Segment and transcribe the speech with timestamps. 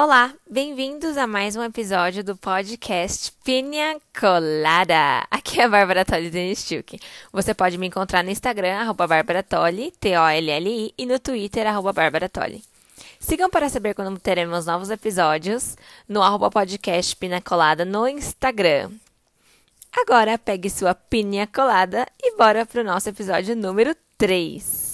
[0.00, 5.26] Olá, bem-vindos a mais um episódio do podcast Pinha Colada.
[5.28, 7.00] Aqui é a Bárbara Tolli Denistuk.
[7.32, 12.28] Você pode me encontrar no Instagram, arroba Bárbara Tolli, T-O-L-L-I, e no Twitter, arroba Bárbara
[12.28, 12.62] Tolli.
[13.18, 15.76] Sigam para saber quando teremos novos episódios
[16.08, 18.92] no arroba podcast Pinha Colada no Instagram.
[19.92, 24.87] Agora pegue sua pinha colada e bora para o nosso episódio número 3.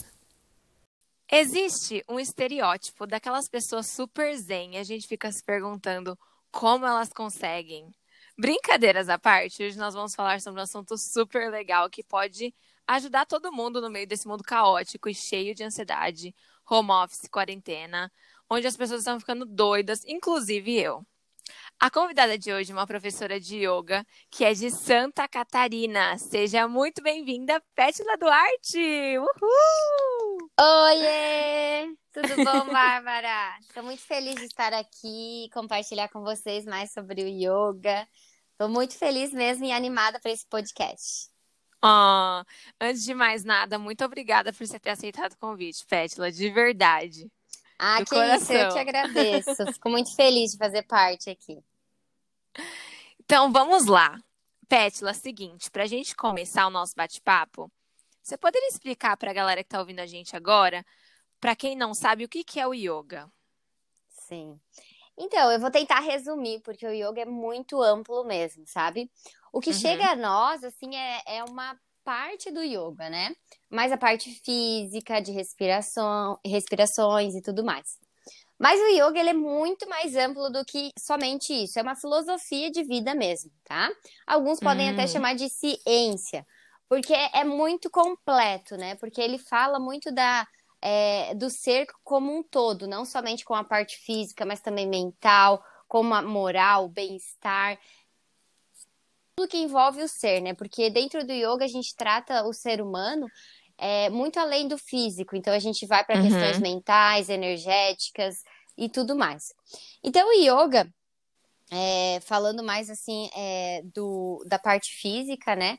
[1.31, 6.19] Existe um estereótipo daquelas pessoas super zen e a gente fica se perguntando
[6.51, 7.91] como elas conseguem.
[8.39, 12.55] Brincadeiras à parte, hoje nós vamos falar sobre um assunto super legal que pode
[12.87, 16.35] ajudar todo mundo no meio desse mundo caótico e cheio de ansiedade,
[16.69, 18.13] home office, quarentena,
[18.49, 21.05] onde as pessoas estão ficando doidas, inclusive eu.
[21.81, 26.17] A convidada de hoje é uma professora de yoga que é de Santa Catarina.
[26.19, 29.19] Seja muito bem-vinda, Pétila Duarte!
[29.19, 30.24] Uhul!
[30.61, 31.97] Oiê!
[32.13, 33.59] Tudo bom, Bárbara?
[33.61, 38.07] Estou muito feliz de estar aqui, compartilhar com vocês mais sobre o yoga.
[38.53, 41.29] Estou muito feliz mesmo e animada para esse podcast.
[41.83, 42.45] Oh,
[42.81, 47.29] antes de mais nada, muito obrigada por você ter aceitado o convite, Pétila, de verdade.
[47.77, 48.37] Ah, que coração.
[48.37, 49.67] isso, eu que agradeço.
[49.75, 51.59] Fico muito feliz de fazer parte aqui.
[53.19, 54.19] Então, vamos lá.
[54.69, 57.71] Pétila, seguinte, para a gente começar o nosso bate-papo,
[58.25, 60.85] você poderia explicar para a galera que está ouvindo a gente agora,
[61.39, 63.31] para quem não sabe, o que, que é o yoga?
[64.09, 64.59] Sim.
[65.17, 69.11] Então, eu vou tentar resumir, porque o yoga é muito amplo mesmo, sabe?
[69.53, 69.77] O que uhum.
[69.77, 73.37] chega a nós, assim, é, é uma parte do yoga, né?
[73.71, 77.99] Mais a parte física, de respiração, respirações e tudo mais.
[78.59, 81.79] Mas o yoga ele é muito mais amplo do que somente isso.
[81.79, 83.91] É uma filosofia de vida mesmo, tá?
[84.27, 85.09] Alguns podem até hum.
[85.09, 86.47] chamar de ciência,
[86.89, 88.95] porque é muito completo, né?
[88.97, 90.47] Porque ele fala muito da,
[90.81, 95.65] é, do ser como um todo, não somente com a parte física, mas também mental,
[95.89, 97.79] como a moral, bem-estar
[99.37, 100.55] tudo que envolve o ser, né?
[100.55, 103.27] Porque dentro do yoga a gente trata o ser humano
[103.77, 105.37] é, muito além do físico.
[105.37, 106.29] Então a gente vai para uhum.
[106.29, 108.43] questões mentais, energéticas
[108.77, 109.53] e tudo mais.
[110.03, 110.89] Então o yoga,
[111.71, 115.79] é, falando mais assim é, do, da parte física, né?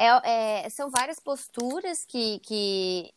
[0.00, 3.12] É, é, são várias posturas que, que,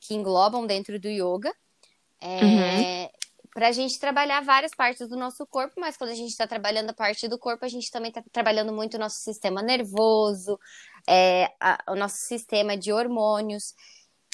[0.00, 1.54] que, englobam dentro do yoga.
[2.20, 3.24] É, uhum
[3.54, 6.90] para a gente trabalhar várias partes do nosso corpo, mas quando a gente está trabalhando
[6.90, 10.58] a parte do corpo, a gente também está trabalhando muito o nosso sistema nervoso,
[11.08, 13.72] é, a, o nosso sistema de hormônios.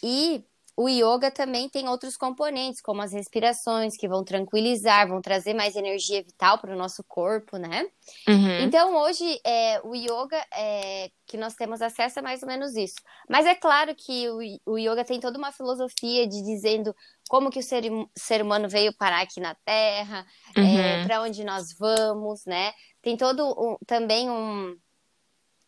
[0.03, 0.43] E
[0.81, 5.77] o yoga também tem outros componentes, como as respirações, que vão tranquilizar, vão trazer mais
[5.77, 7.87] energia vital para o nosso corpo, né?
[8.27, 8.61] Uhum.
[8.61, 12.95] Então, hoje, é, o yoga é, que nós temos acesso é mais ou menos isso.
[13.29, 14.39] Mas é claro que o,
[14.73, 16.97] o yoga tem toda uma filosofia de dizendo
[17.29, 17.85] como que o ser,
[18.17, 20.27] ser humano veio parar aqui na Terra,
[20.57, 20.79] é, uhum.
[20.79, 22.73] é, para onde nós vamos, né?
[23.03, 24.75] Tem todo um, também um,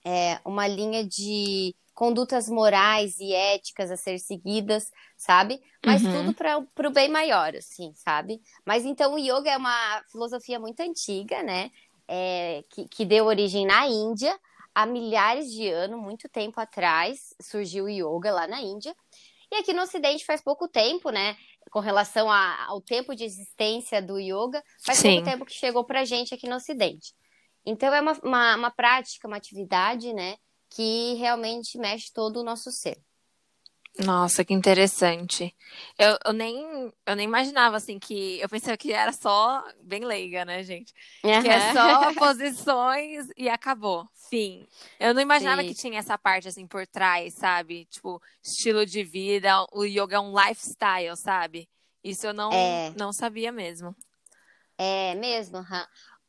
[0.06, 5.60] é, uma linha de condutas morais e éticas a ser seguidas, sabe?
[5.84, 6.12] Mas uhum.
[6.12, 8.41] tudo para o bem maior, assim, sabe?
[8.64, 11.70] Mas então o yoga é uma filosofia muito antiga, né?
[12.08, 14.38] É, que, que deu origem na Índia
[14.75, 18.94] há milhares de anos, muito tempo atrás, surgiu o yoga lá na Índia.
[19.50, 21.36] E aqui no Ocidente faz pouco tempo, né?
[21.70, 25.16] Com relação a, ao tempo de existência do yoga, faz Sim.
[25.16, 27.12] pouco tempo que chegou pra gente aqui no Ocidente.
[27.64, 30.36] Então é uma, uma, uma prática, uma atividade, né?
[30.75, 32.99] Que realmente mexe todo o nosso ser.
[33.99, 35.55] Nossa, que interessante.
[35.99, 38.41] Eu, eu, nem, eu nem imaginava, assim, que...
[38.41, 39.62] Eu pensava que era só...
[39.83, 40.94] Bem leiga, né, gente?
[41.22, 41.43] Uhum.
[41.43, 44.09] Que é só posições e acabou.
[44.31, 44.66] Fim.
[44.99, 45.69] Eu não imaginava Sim.
[45.69, 47.84] que tinha essa parte, assim, por trás, sabe?
[47.84, 49.66] Tipo, estilo de vida.
[49.71, 51.69] O yoga é um lifestyle, sabe?
[52.03, 52.94] Isso eu não, é.
[52.97, 53.94] não sabia mesmo.
[54.78, 55.62] É mesmo,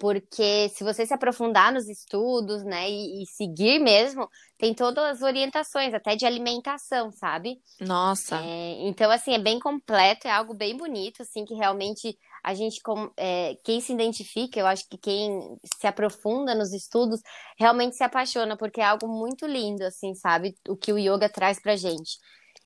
[0.04, 4.28] porque se você se aprofundar nos estudos, né, e, e, seguir mesmo,
[4.58, 7.62] tem todas as orientações, até de alimentação, sabe?
[7.80, 8.36] Nossa.
[8.36, 12.82] É, então, assim, é bem completo, é algo bem bonito, assim, que realmente a gente,
[13.16, 15.40] é, quem se identifica, eu acho que quem
[15.80, 17.22] se aprofunda nos estudos,
[17.58, 20.54] realmente se apaixona, porque é algo muito lindo, assim, sabe?
[20.68, 22.18] O que o yoga traz pra gente.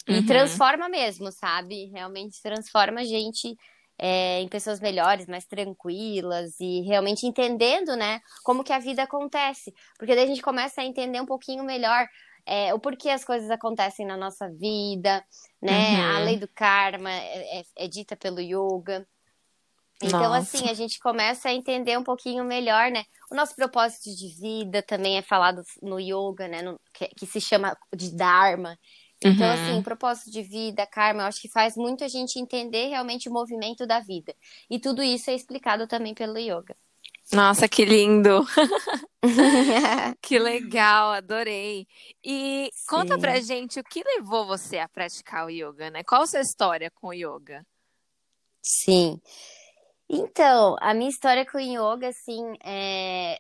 [0.08, 0.26] E uhum.
[0.26, 1.86] transforma mesmo, sabe?
[1.94, 3.56] Realmente transforma a gente
[4.00, 9.74] é, em pessoas melhores, mais tranquilas e realmente entendendo, né, como que a vida acontece.
[9.98, 12.08] Porque daí a gente começa a entender um pouquinho melhor
[12.48, 15.22] é, o porquê as coisas acontecem na nossa vida,
[15.62, 15.98] né?
[16.00, 16.16] Uhum.
[16.16, 19.06] A lei do karma é, é, é dita pelo yoga.
[20.02, 20.58] Então, Nossa.
[20.58, 23.04] assim, a gente começa a entender um pouquinho melhor, né?
[23.32, 26.62] O nosso propósito de vida também é falado no yoga, né?
[26.62, 28.78] No, que, que, se chama de Dharma,
[29.24, 33.28] Então, assim, propósito de vida, karma, eu acho que faz muito a gente entender realmente
[33.28, 34.36] o movimento da vida.
[34.70, 36.76] E tudo isso é explicado também pelo yoga.
[37.34, 38.46] Nossa, que lindo!
[40.22, 41.88] que legal, adorei.
[42.24, 42.86] E Sim.
[42.88, 46.04] conta pra gente o que levou você a praticar o yoga, né?
[46.04, 47.66] Qual a sua história com o yoga?
[48.62, 49.20] Sim.
[50.10, 53.38] Então, a minha história com o yoga, assim, é,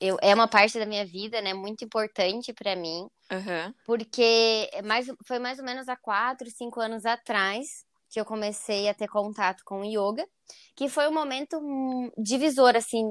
[0.00, 3.74] eu, é uma parte da minha vida, né, muito importante para mim, uhum.
[3.84, 8.88] porque é mais, foi mais ou menos há quatro, cinco anos atrás que eu comecei
[8.88, 10.26] a ter contato com o yoga,
[10.74, 11.60] que foi um momento
[12.16, 13.04] divisor, assim,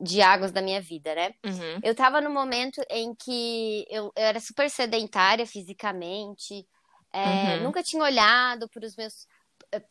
[0.00, 1.34] de águas da minha vida, né?
[1.44, 1.80] Uhum.
[1.82, 6.66] Eu tava no momento em que eu, eu era super sedentária fisicamente,
[7.12, 7.64] é, uhum.
[7.64, 9.26] nunca tinha olhado para os meus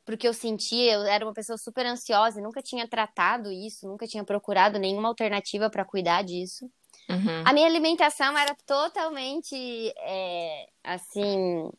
[0.05, 4.07] porque eu sentia, eu era uma pessoa super ansiosa e nunca tinha tratado isso, nunca
[4.07, 6.69] tinha procurado nenhuma alternativa para cuidar disso.
[7.09, 7.43] Uhum.
[7.45, 9.55] A minha alimentação era totalmente,
[9.97, 11.69] é, assim,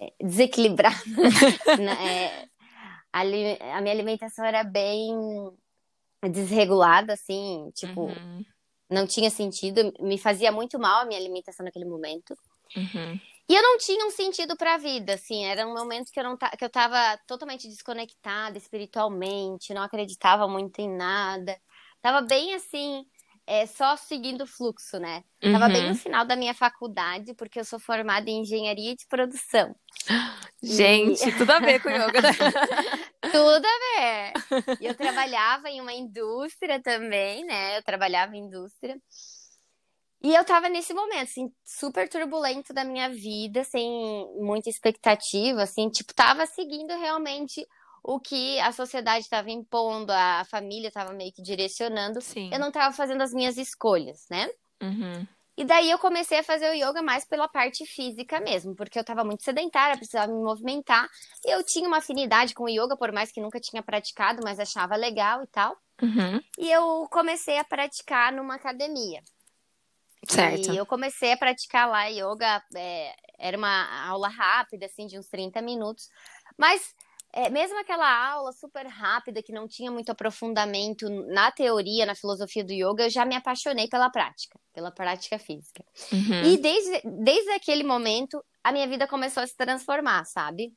[0.00, 0.96] é, desequilibrada.
[2.00, 2.48] É,
[3.12, 3.20] a,
[3.78, 5.14] a, minha alimentação era bem
[6.30, 8.44] desregulada, assim, tipo, uhum.
[8.90, 9.92] não tinha sentido.
[10.00, 12.36] Me fazia muito mal a minha alimentação naquele momento.
[12.76, 13.18] Uhum.
[13.48, 16.24] E eu não tinha um sentido para a vida, assim, era um momento que eu
[16.24, 21.58] não que eu tava totalmente desconectada espiritualmente, não acreditava muito em nada.
[22.02, 23.06] Tava bem assim,
[23.46, 25.24] é, só seguindo o fluxo, né?
[25.42, 25.52] Uhum.
[25.52, 25.94] Tava bem no uhum.
[25.94, 29.74] final da minha faculdade, porque eu sou formada em engenharia de produção.
[30.62, 31.32] Gente, e...
[31.32, 32.20] tudo a ver com yoga.
[32.20, 32.28] Né?
[33.32, 34.76] tudo a ver.
[34.82, 37.78] E eu trabalhava em uma indústria também, né?
[37.78, 39.00] Eu trabalhava em indústria.
[40.22, 43.88] E eu tava nesse momento, assim, super turbulento da minha vida, sem
[44.36, 47.66] muita expectativa, assim, tipo, tava seguindo realmente
[48.02, 52.20] o que a sociedade estava impondo, a família estava meio que direcionando.
[52.20, 52.50] Sim.
[52.52, 54.48] Eu não estava fazendo as minhas escolhas, né?
[54.82, 55.26] Uhum.
[55.56, 59.00] E daí eu comecei a fazer o yoga mais pela parte física mesmo, porque eu
[59.00, 61.08] estava muito sedentária, precisava me movimentar.
[61.44, 64.60] E eu tinha uma afinidade com o yoga, por mais que nunca tinha praticado, mas
[64.60, 65.76] achava legal e tal.
[66.00, 66.40] Uhum.
[66.58, 69.20] E eu comecei a praticar numa academia.
[70.26, 70.72] Certo.
[70.72, 75.28] E eu comecei a praticar lá yoga, é, era uma aula rápida, assim, de uns
[75.28, 76.08] 30 minutos.
[76.56, 76.94] Mas
[77.32, 82.64] é, mesmo aquela aula super rápida, que não tinha muito aprofundamento na teoria, na filosofia
[82.64, 85.84] do yoga, eu já me apaixonei pela prática, pela prática física.
[86.12, 86.44] Uhum.
[86.44, 90.72] E desde, desde aquele momento, a minha vida começou a se transformar, sabe?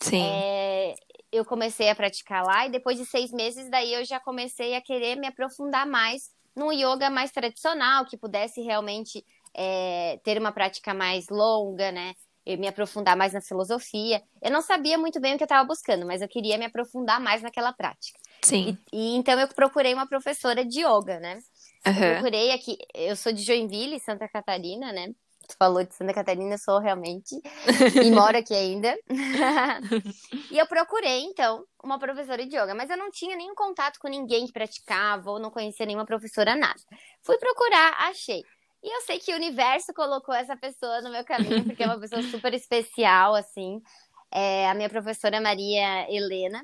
[0.00, 0.22] Sim.
[0.22, 0.94] É,
[1.32, 4.80] eu comecei a praticar lá e depois de seis meses, daí eu já comecei a
[4.80, 9.24] querer me aprofundar mais num yoga mais tradicional, que pudesse realmente
[9.54, 12.14] é, ter uma prática mais longa, né?
[12.44, 14.22] Eu me aprofundar mais na filosofia.
[14.40, 17.20] Eu não sabia muito bem o que eu estava buscando, mas eu queria me aprofundar
[17.20, 18.18] mais naquela prática.
[18.42, 18.78] Sim.
[18.92, 21.40] E, e então eu procurei uma professora de yoga, né?
[21.86, 21.92] Uhum.
[21.92, 25.12] Eu procurei aqui, eu sou de Joinville, Santa Catarina, né?
[25.46, 27.40] Tu falou de Santa Catarina, eu sou realmente.
[28.04, 28.96] e moro aqui ainda.
[30.50, 34.08] e eu procurei, então, uma professora de yoga, mas eu não tinha nenhum contato com
[34.08, 36.80] ninguém que praticava, ou não conhecia nenhuma professora, nada.
[37.22, 38.42] Fui procurar, achei.
[38.82, 41.98] E eu sei que o universo colocou essa pessoa no meu caminho, porque é uma
[41.98, 43.82] pessoa super especial, assim.
[44.30, 46.62] É a minha professora Maria Helena.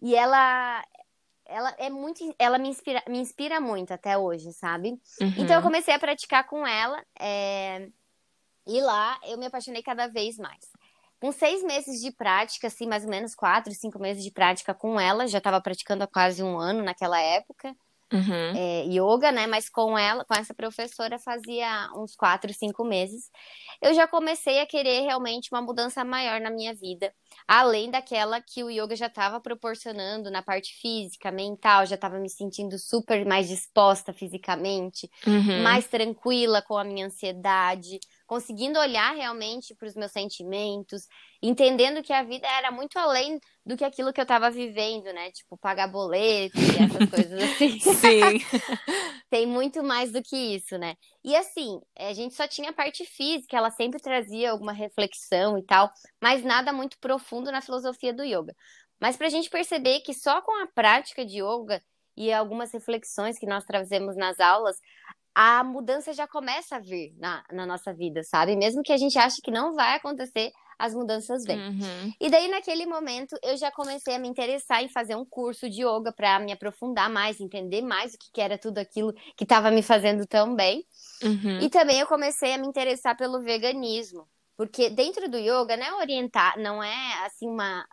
[0.00, 0.82] E ela
[1.46, 4.90] ela é muito ela me inspira, me inspira muito até hoje, sabe?
[5.20, 5.34] Uhum.
[5.38, 7.04] Então eu comecei a praticar com ela.
[7.18, 7.88] É...
[8.66, 10.70] E lá eu me apaixonei cada vez mais.
[11.20, 14.98] Com seis meses de prática, assim, mais ou menos quatro, cinco meses de prática com
[14.98, 17.74] ela, já estava praticando há quase um ano naquela época.
[18.12, 18.52] Uhum.
[18.54, 19.46] É, yoga, né?
[19.46, 23.30] Mas com ela, com essa professora, fazia uns quatro, cinco meses.
[23.80, 27.12] Eu já comecei a querer realmente uma mudança maior na minha vida,
[27.48, 32.28] além daquela que o yoga já estava proporcionando na parte física, mental, já estava me
[32.28, 35.62] sentindo super mais disposta fisicamente, uhum.
[35.62, 37.98] mais tranquila com a minha ansiedade,
[38.32, 41.06] conseguindo olhar realmente para os meus sentimentos,
[41.42, 45.30] entendendo que a vida era muito além do que aquilo que eu estava vivendo, né?
[45.32, 47.78] Tipo, pagar boleto e essas coisas assim.
[47.78, 48.38] Sim.
[49.28, 50.94] Tem muito mais do que isso, né?
[51.22, 55.62] E assim, a gente só tinha a parte física, ela sempre trazia alguma reflexão e
[55.62, 58.56] tal, mas nada muito profundo na filosofia do yoga.
[58.98, 61.82] Mas para a gente perceber que só com a prática de yoga
[62.16, 64.78] e algumas reflexões que nós trazemos nas aulas,
[65.34, 68.54] a mudança já começa a vir na, na nossa vida, sabe?
[68.56, 71.58] Mesmo que a gente ache que não vai acontecer, as mudanças vêm.
[71.58, 72.12] Uhum.
[72.20, 75.82] E daí, naquele momento, eu já comecei a me interessar em fazer um curso de
[75.82, 79.70] yoga para me aprofundar mais, entender mais o que, que era tudo aquilo que estava
[79.70, 80.84] me fazendo tão bem.
[81.22, 81.60] Uhum.
[81.60, 84.28] E também eu comecei a me interessar pelo veganismo.
[84.56, 87.86] Porque dentro do yoga não é orientar, não é assim uma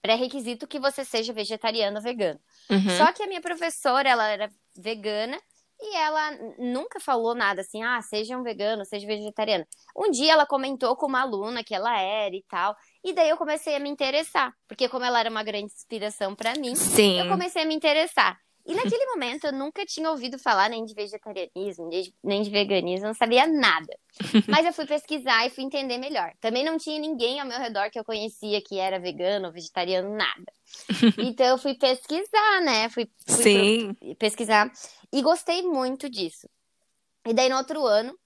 [0.00, 2.38] pré-requisito que você seja vegetariano ou vegano.
[2.70, 2.96] Uhum.
[2.96, 5.38] Só que a minha professora, ela era vegana
[5.80, 9.64] E ela nunca falou nada assim, ah, seja um vegano, seja vegetariano.
[9.96, 12.74] Um dia ela comentou com uma aluna que ela era e tal.
[13.04, 14.52] E daí eu comecei a me interessar.
[14.66, 17.20] Porque como ela era uma grande inspiração para mim, Sim.
[17.20, 18.38] eu comecei a me interessar.
[18.68, 21.88] E naquele momento eu nunca tinha ouvido falar nem de vegetarianismo,
[22.22, 23.98] nem de veganismo, não sabia nada.
[24.46, 26.32] Mas eu fui pesquisar e fui entender melhor.
[26.38, 30.52] Também não tinha ninguém ao meu redor que eu conhecia que era vegano, vegetariano, nada.
[31.18, 32.88] Então eu fui pesquisar, né?
[32.90, 33.96] Fui, fui Sim.
[34.18, 34.70] pesquisar
[35.12, 36.48] e gostei muito disso.
[37.26, 38.16] E daí no outro ano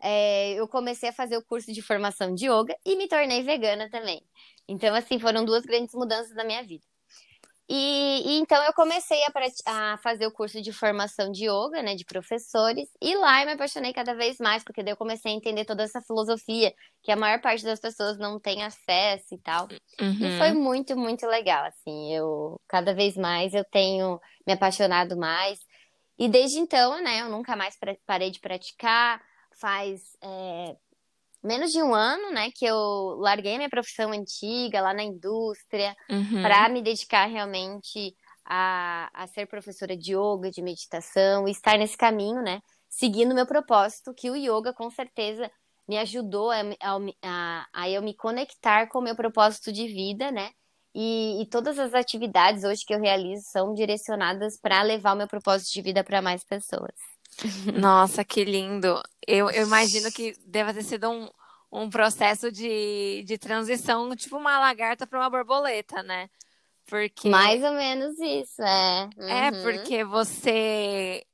[0.00, 3.88] é, eu comecei a fazer o curso de formação de yoga e me tornei vegana
[3.88, 4.22] também.
[4.68, 6.84] Então, assim, foram duas grandes mudanças na minha vida.
[7.68, 9.32] E, e, então eu comecei a,
[9.92, 13.52] a, fazer o curso de formação de yoga, né, de professores, e lá eu me
[13.52, 17.16] apaixonei cada vez mais, porque daí eu comecei a entender toda essa filosofia que a
[17.16, 19.66] maior parte das pessoas não tem acesso e tal.
[19.98, 20.26] Uhum.
[20.26, 25.58] E foi muito, muito legal, assim, eu cada vez mais eu tenho me apaixonado mais.
[26.18, 29.22] E desde então, né, eu nunca mais parei de praticar,
[29.58, 30.76] faz é,
[31.44, 36.42] menos de um ano, né, que eu larguei minha profissão antiga lá na indústria Uhum.
[36.42, 41.96] para me dedicar realmente a, a ser professora de yoga, de meditação e estar nesse
[41.96, 45.50] caminho, né, seguindo meu propósito, que o yoga com certeza
[45.88, 46.60] me ajudou a,
[47.22, 50.50] a, a, eu me conectar com o meu propósito de vida, né,
[50.94, 55.28] e, e todas as atividades hoje que eu realizo são direcionadas para levar o meu
[55.28, 57.13] propósito de vida para mais pessoas.
[57.80, 59.02] Nossa, que lindo.
[59.26, 61.28] Eu, eu imagino que deva ter sido um,
[61.72, 66.28] um processo de, de transição, tipo uma lagarta para uma borboleta, né?
[66.86, 67.28] Porque.
[67.28, 69.08] Mais ou menos isso, é.
[69.28, 69.62] É, Uhum.
[69.62, 71.24] porque você,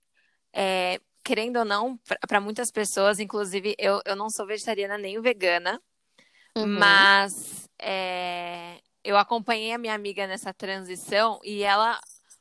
[0.52, 5.80] é, querendo ou não, para muitas pessoas, inclusive eu, eu não sou vegetariana nem vegana,
[6.56, 6.76] Uhum.
[6.76, 12.00] mas é, eu acompanhei a minha amiga nessa transição e ela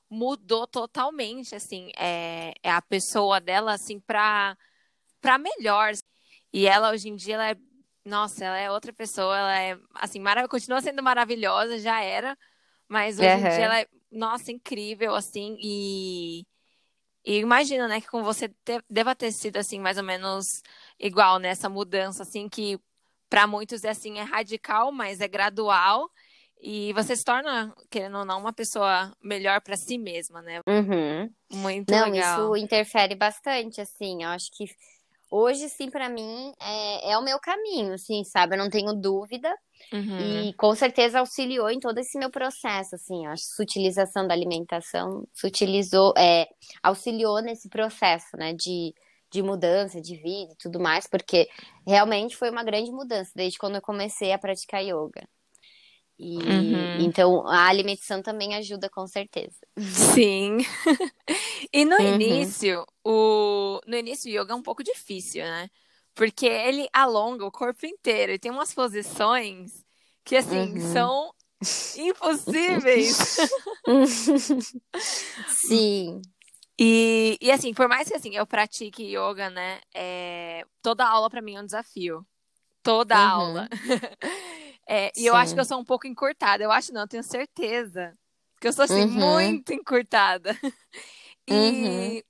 [0.09, 4.57] mudou totalmente, assim, é, é a pessoa dela, assim, pra,
[5.21, 5.93] pra melhor.
[6.53, 7.55] E ela, hoje em dia, ela é,
[8.05, 12.37] nossa, ela é outra pessoa, ela é, assim, marav continua sendo maravilhosa, já era,
[12.87, 13.47] mas hoje em Uhum.
[13.47, 16.45] dia ela é, nossa, incrível, assim, e,
[17.25, 20.45] e imagina, né, que com você te- deva ter sido, assim, mais ou menos
[20.99, 22.79] igual nessa mudança, assim, que
[23.29, 26.09] para muitos é, assim, é radical, mas é gradual,
[26.61, 30.61] e você se torna, querendo ou não, uma pessoa melhor para si mesma, né?
[30.67, 31.29] Uhum.
[31.51, 32.55] Muito Não, legal.
[32.55, 34.23] isso interfere bastante, assim.
[34.23, 34.65] Eu acho que
[35.31, 38.55] hoje, sim, pra mim, é, é o meu caminho, assim, sabe?
[38.55, 39.49] Eu não tenho dúvida.
[39.93, 40.19] Uhum.
[40.49, 43.25] E com certeza auxiliou em todo esse meu processo, assim.
[43.25, 46.45] Eu acho que sutilização da alimentação sutilizou, é,
[46.83, 48.53] auxiliou nesse processo, né?
[48.53, 48.93] De,
[49.31, 51.47] de mudança de vida e tudo mais, porque
[51.87, 55.25] realmente foi uma grande mudança desde quando eu comecei a praticar yoga.
[56.19, 57.05] E Uhum.
[57.05, 59.57] então a alimentação também ajuda com certeza.
[59.79, 60.57] Sim.
[61.73, 62.15] E no Uhum.
[62.15, 63.79] início, o...
[63.88, 65.69] no início o yoga é um pouco difícil, né?
[66.15, 69.85] Porque ele alonga o corpo inteiro e tem umas posições
[70.23, 70.79] que, assim, Uhum.
[70.79, 71.33] são
[71.95, 73.17] impossíveis.
[75.47, 76.21] Sim.
[76.79, 79.81] E, e assim, por mais que assim, eu pratique yoga, né?
[79.93, 82.25] é, Toda aula pra mim é um desafio.
[82.83, 83.19] Toda Uhum.
[83.19, 83.69] aula.
[84.91, 85.55] É, e eu acho Sim.
[85.55, 86.63] que eu sou um pouco encurtada.
[86.63, 88.17] Eu acho não, eu tenho certeza.
[88.60, 89.12] Que eu sou assim, Uhum.
[89.12, 90.50] muito encurtada.
[91.51, 92.22] E, Uhum.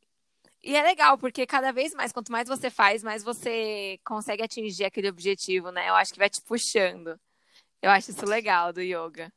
[0.63, 4.85] e é legal, porque cada vez mais, quanto mais você faz, mais você consegue atingir
[4.85, 5.89] aquele objetivo, né?
[5.89, 7.19] Eu acho que vai te puxando.
[7.81, 9.29] Eu acho isso legal do yoga.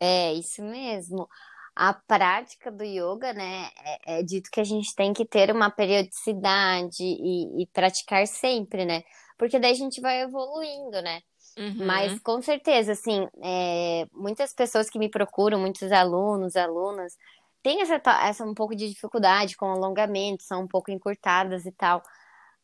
[0.00, 1.28] É isso mesmo.
[1.76, 3.70] A prática do yoga, né,
[4.04, 8.84] é, é dito que a gente tem que ter uma periodicidade e, e praticar sempre,
[8.84, 9.04] né?
[9.38, 11.22] Porque daí a gente vai evoluindo, né?
[11.58, 11.86] Uhum.
[11.86, 17.16] Mas com certeza, assim, é, muitas pessoas que me procuram, muitos alunos, alunas,
[17.62, 22.02] têm essa, essa um pouco de dificuldade com alongamento, são um pouco encurtadas e tal.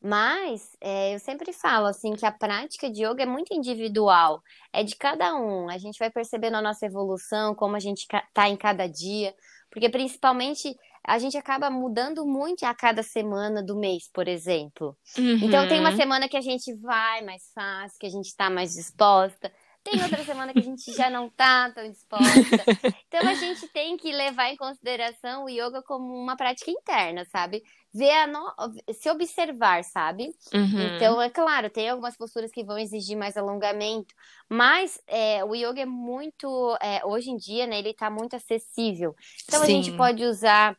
[0.01, 4.83] Mas é, eu sempre falo assim que a prática de yoga é muito individual, é
[4.83, 5.69] de cada um.
[5.69, 9.35] A gente vai percebendo a nossa evolução, como a gente tá em cada dia,
[9.71, 10.77] porque principalmente
[11.07, 14.97] a gente acaba mudando muito a cada semana do mês, por exemplo.
[15.43, 15.97] Então tem uma Uhum.
[15.97, 19.53] semana que a gente vai mais fácil, que a gente tá mais disposta.
[19.85, 22.67] Tem outra semana que a gente já não tá tão disposta.
[23.09, 27.63] Então a gente tem que levar em consideração o yoga como uma prática interna, sabe?
[27.95, 28.53] Ver a no...
[28.93, 30.31] se observar, sabe?
[30.53, 30.97] Uhum.
[30.97, 34.13] Então, é claro, tem algumas posturas que vão exigir mais alongamento,
[34.51, 39.15] mas é, o yoga é muito, é, hoje em dia, né, ele tá muito acessível.
[39.47, 39.97] Então, a gente Sim.
[39.97, 40.77] pode usar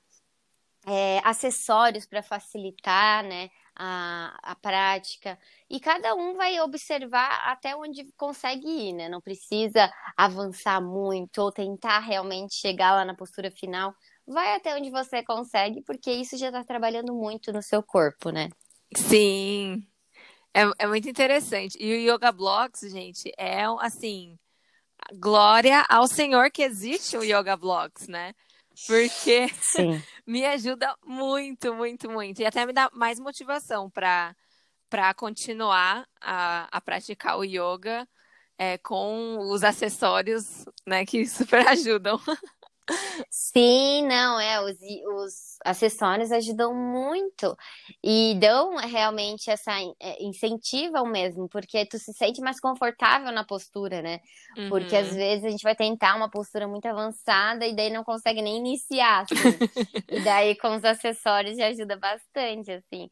[0.88, 5.38] é, acessórios para facilitar, né, a, a prática.
[5.70, 9.10] E cada um vai observar até onde consegue ir, né?
[9.10, 13.94] Não precisa avançar muito ou tentar realmente chegar lá na postura final.
[14.25, 18.50] Vai até onde você consegue, porque isso já está trabalhando muito no seu corpo, né?
[18.96, 19.86] Sim.
[20.53, 21.77] É, é muito interessante.
[21.79, 24.39] E o Yoga Blocks, gente, é assim,
[25.13, 28.34] glória ao Senhor que existe o Yoga Blocks, né?
[28.86, 29.48] Porque
[30.27, 32.41] me ajuda muito, muito, muito.
[32.41, 34.36] E até me dá mais motivação para
[34.89, 38.07] para continuar a, a praticar o yoga
[38.57, 42.19] é, com os acessórios, né, que super ajudam.
[43.29, 47.56] Sim, não, é, os, os acessórios ajudam muito
[48.03, 54.01] e dão realmente essa, é, incentivam mesmo, porque tu se sente mais confortável na postura,
[54.01, 54.20] né?
[54.58, 54.70] Uhum.
[54.70, 55.15] Porque às uhum.
[55.15, 59.24] vezes a gente vai tentar uma postura muito avançada e daí não consegue nem iniciar,
[59.24, 59.36] assim.
[60.10, 63.10] e daí com os acessórios já ajuda bastante, assim.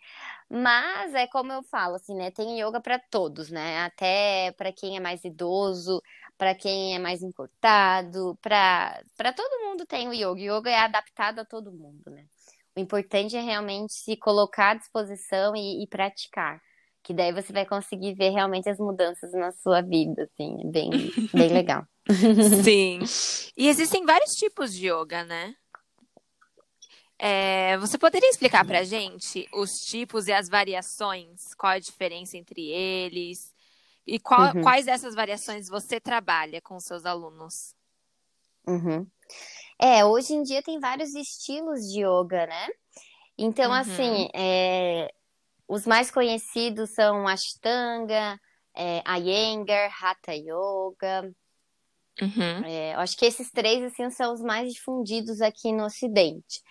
[0.50, 2.32] Mas é como eu falo, assim, né?
[2.32, 3.84] Tem yoga para todos, né?
[3.84, 6.02] Até para quem é mais idoso,
[6.38, 10.32] para quem é mais encurtado, para todo mundo tem o yoga.
[10.32, 12.26] O yoga é adaptado a todo mundo, né?
[12.76, 16.62] O importante é realmente se colocar à disposição e, e praticar.
[17.02, 20.90] Que daí você vai conseguir ver realmente as mudanças na sua vida, assim, é bem,
[21.34, 21.88] bem legal.
[22.64, 23.00] Sim.
[23.56, 25.56] E existem vários tipos de yoga, né?
[27.18, 31.54] É, você poderia explicar pra gente os tipos e as variações?
[31.58, 33.55] Qual a diferença entre eles?
[34.08, 34.62] E qual, uhum.
[34.62, 37.74] quais dessas variações você trabalha com seus alunos?
[38.68, 39.08] Uhum.
[39.80, 42.68] É, hoje em dia tem vários estilos de yoga, né?
[43.38, 43.78] Então, uhum.
[43.78, 45.12] assim, é,
[45.68, 48.40] os mais conhecidos são Ashtanga,
[48.76, 51.34] é, Iyengar, Hatha Yoga.
[52.22, 52.66] Uhum.
[52.66, 56.62] É, acho que esses três, assim, são os mais difundidos aqui no Ocidente.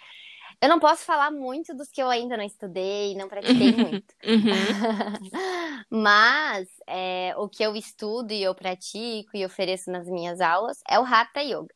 [0.64, 4.14] Eu não posso falar muito dos que eu ainda não estudei, não pratiquei muito.
[4.25, 5.90] Uhum.
[5.90, 10.99] Mas é, o que eu estudo e eu pratico e ofereço nas minhas aulas é
[10.99, 11.68] o Hatha Yoga.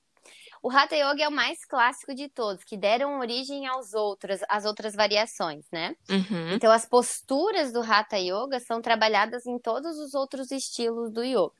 [0.62, 4.64] O Hatha Yoga é o mais clássico de todos, que deram origem aos outros, às
[4.64, 5.94] outras variações, né?
[6.08, 6.54] Uhum.
[6.54, 11.52] Então, as posturas do Hatha Yoga são trabalhadas em todos os outros estilos do yoga.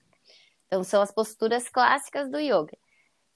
[0.67, 2.75] Então, são as posturas clássicas do yoga.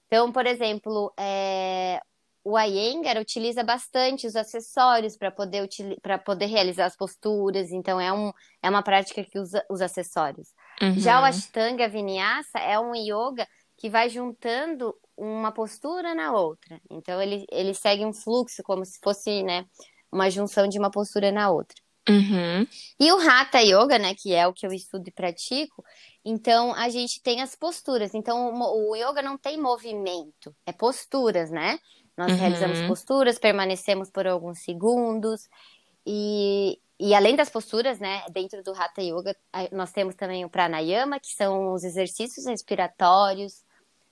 [0.06, 2.00] Então, por exemplo, é,
[2.44, 5.68] o Iyengar utiliza bastante os acessórios para poder,
[6.02, 10.48] para poder realizar as posturas, então é, um, é uma prática que usa os acessórios.
[10.80, 10.98] Uhum.
[10.98, 16.80] Já o Ashtanga Vinyasa é um yoga que vai juntando uma postura na outra.
[16.90, 19.64] Então ele, ele segue um fluxo como se fosse né,
[20.10, 21.76] uma junção de uma postura na outra.
[22.08, 22.66] Uhum.
[22.98, 25.84] E o Hatha Yoga, né, que é o que eu estudo e pratico,
[26.24, 28.12] então a gente tem as posturas.
[28.14, 31.78] Então o, o yoga não tem movimento, é posturas, né?
[32.16, 32.38] Nós uhum.
[32.38, 35.48] realizamos posturas, permanecemos por alguns segundos
[36.06, 39.36] e, e além das posturas, né, dentro do Hatha Yoga,
[39.70, 43.64] nós temos também o Pranayama, que são os exercícios respiratórios,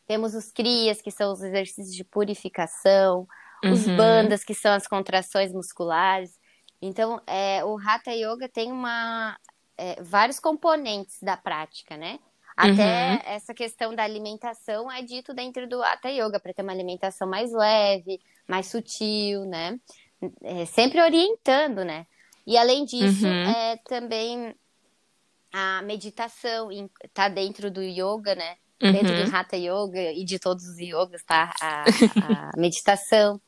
[0.06, 3.28] temos os Kriyas, que são os exercícios de purificação,
[3.64, 3.72] uhum.
[3.72, 6.38] os Bandhas, que são as contrações musculares.
[6.82, 9.38] Então, é, o Hatha Yoga tem uma,
[9.76, 12.18] é, vários componentes da prática, né?
[12.56, 13.20] Até uhum.
[13.24, 17.52] essa questão da alimentação é dito dentro do Hatha Yoga, para ter uma alimentação mais
[17.52, 19.78] leve, mais sutil, né?
[20.42, 22.06] É, sempre orientando, né?
[22.46, 23.50] E além disso, uhum.
[23.50, 24.54] é também
[25.52, 26.70] a meditação
[27.02, 28.56] está dentro do yoga, né?
[28.82, 28.92] Uhum.
[28.92, 31.52] Dentro do Hatha Yoga e de todos os yogas, tá?
[31.60, 33.40] A, a meditação.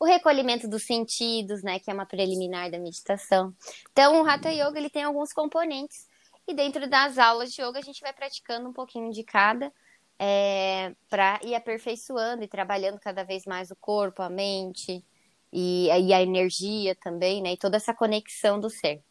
[0.00, 1.78] O recolhimento dos sentidos, né?
[1.78, 3.52] Que é uma preliminar da meditação.
[3.92, 6.07] Então, o Hatha Yoga, ele tem alguns componentes
[6.48, 9.70] e dentro das aulas de yoga, a gente vai praticando um pouquinho de cada
[10.18, 15.04] é, para ir aperfeiçoando e trabalhando cada vez mais o corpo, a mente
[15.52, 17.52] e, e a energia também, né?
[17.52, 19.02] E toda essa conexão do ser.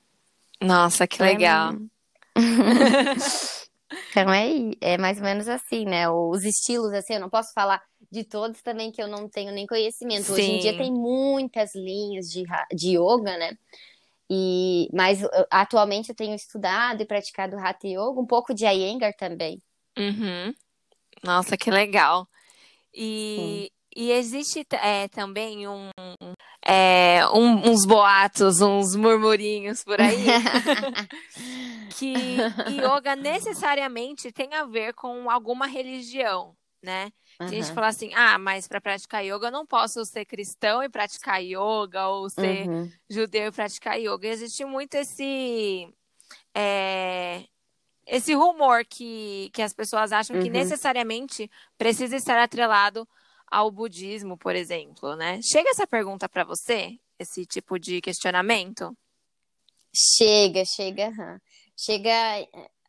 [0.62, 1.73] Nossa, que então, legal.
[4.12, 4.50] então é,
[4.82, 6.10] é mais ou menos assim, né?
[6.10, 9.65] Os estilos, assim, eu não posso falar de todos também que eu não tenho nem
[9.67, 10.26] conhecimento.
[10.26, 10.34] Sim.
[10.34, 13.58] Hoje em dia tem muitas linhas de, de yoga, né?
[14.29, 19.61] E, mas atualmente eu tenho estudado e praticado Hatha Yoga, um pouco de Iyengar também.
[19.97, 20.53] Uhum.
[21.23, 22.27] Nossa, que legal.
[22.93, 25.89] E, e existe é, também um,
[26.65, 30.25] é, um, uns boatos, uns murmurinhos por aí,
[31.97, 32.37] que
[32.69, 37.11] yoga necessariamente tem a ver com alguma religião, né?
[37.39, 37.47] Uhum.
[37.47, 40.84] Tem gente que fala assim, ah, mas para praticar yoga eu não posso ser cristão
[40.84, 42.91] e praticar yoga, ou ser uhum.
[43.10, 44.28] judeu e praticar yoga.
[44.28, 45.88] E existe muito esse.
[46.56, 47.43] É,
[48.06, 50.41] esse rumor que, que as pessoas acham uhum.
[50.41, 53.08] que necessariamente precisa estar atrelado
[53.45, 55.39] ao budismo, por exemplo, né?
[55.41, 58.97] Chega essa pergunta para você, esse tipo de questionamento?
[59.93, 61.12] Chega, chega,
[61.78, 62.12] chega.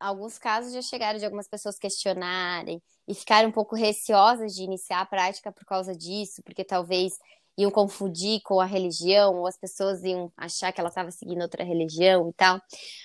[0.01, 5.01] Alguns casos já chegaram de algumas pessoas questionarem e ficarem um pouco receosas de iniciar
[5.01, 7.19] a prática por causa disso, porque talvez
[7.57, 11.65] iam confundir com a religião, ou as pessoas iam achar que ela estava seguindo outra
[11.65, 12.57] religião e tal.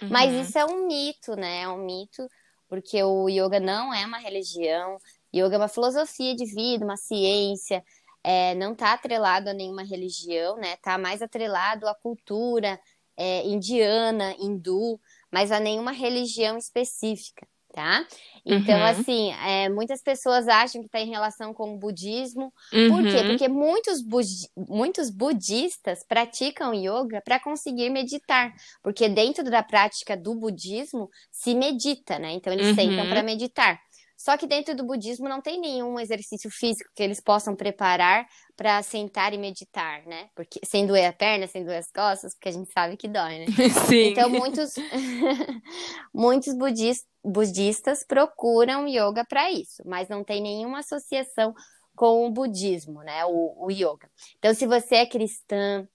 [0.01, 0.09] Uhum.
[0.09, 1.61] Mas isso é um mito, né?
[1.61, 2.27] É um mito,
[2.67, 4.97] porque o yoga não é uma religião,
[5.33, 7.83] yoga é uma filosofia de vida, uma ciência,
[8.21, 10.73] é, não está atrelado a nenhuma religião, né?
[10.73, 12.79] Está mais atrelado à cultura
[13.15, 14.99] é, indiana, hindu,
[15.31, 18.05] mas a nenhuma religião específica tá?
[18.45, 18.85] Então, uhum.
[18.85, 22.53] assim, é, muitas pessoas acham que está em relação com o budismo.
[22.71, 22.89] Uhum.
[22.89, 23.17] Por quê?
[23.17, 23.27] Uhum.
[23.29, 28.53] Porque muitos, budi muitos budistas praticam yoga para conseguir meditar.
[28.81, 32.33] Porque dentro da prática do budismo se medita, né?
[32.33, 32.75] Então, eles uhum.
[32.75, 33.79] sentam para meditar.
[34.23, 38.81] Só que dentro do budismo não tem nenhum exercício físico que eles possam preparar para
[38.81, 40.29] sentar e meditar, né?
[40.33, 43.39] Porque sem doer a perna, sem doer as costas, porque a gente sabe que dói,
[43.39, 43.45] né?
[43.85, 44.11] Sim.
[44.11, 44.75] Então muitos
[46.15, 51.53] muitos budistas, budistas procuram yoga para isso, mas não tem nenhuma associação
[51.93, 53.25] com o budismo, né?
[53.25, 54.09] O, o yoga.
[54.39, 55.85] Então se você é cristã,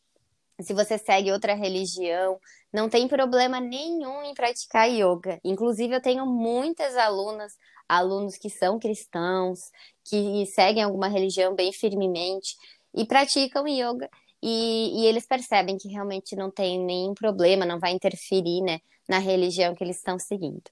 [0.60, 2.38] se você segue outra religião,
[2.72, 5.40] não tem problema nenhum em praticar yoga.
[5.44, 7.52] Inclusive, eu tenho muitas alunas,
[7.88, 9.60] alunos que são cristãos,
[10.04, 12.56] que seguem alguma religião bem firmemente
[12.94, 14.08] e praticam yoga.
[14.42, 19.18] E, e eles percebem que realmente não tem nenhum problema, não vai interferir né, na
[19.18, 20.62] religião que eles estão seguindo.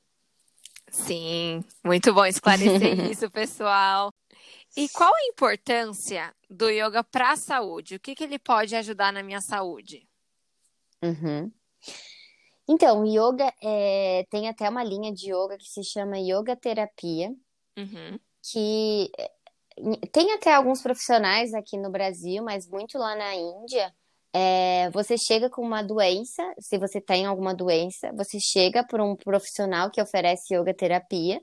[0.88, 4.12] Sim, muito bom esclarecer isso, pessoal.
[4.76, 7.96] E qual a importância do yoga para a saúde?
[7.96, 10.07] O que, que ele pode ajudar na minha saúde?
[11.02, 11.50] Uhum.
[12.68, 17.33] Então, yoga é, tem até uma linha de yoga que se chama yoga terapia,
[17.79, 18.18] uhum.
[18.42, 19.31] que é,
[20.11, 23.94] tem até alguns profissionais aqui no Brasil, mas muito lá na Índia.
[24.33, 29.16] É, você chega com uma doença, se você tem alguma doença, você chega por um
[29.16, 31.40] profissional que oferece yoga terapia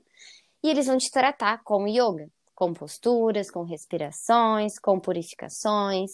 [0.62, 6.12] e eles vão te tratar com yoga, com posturas, com respirações, com purificações.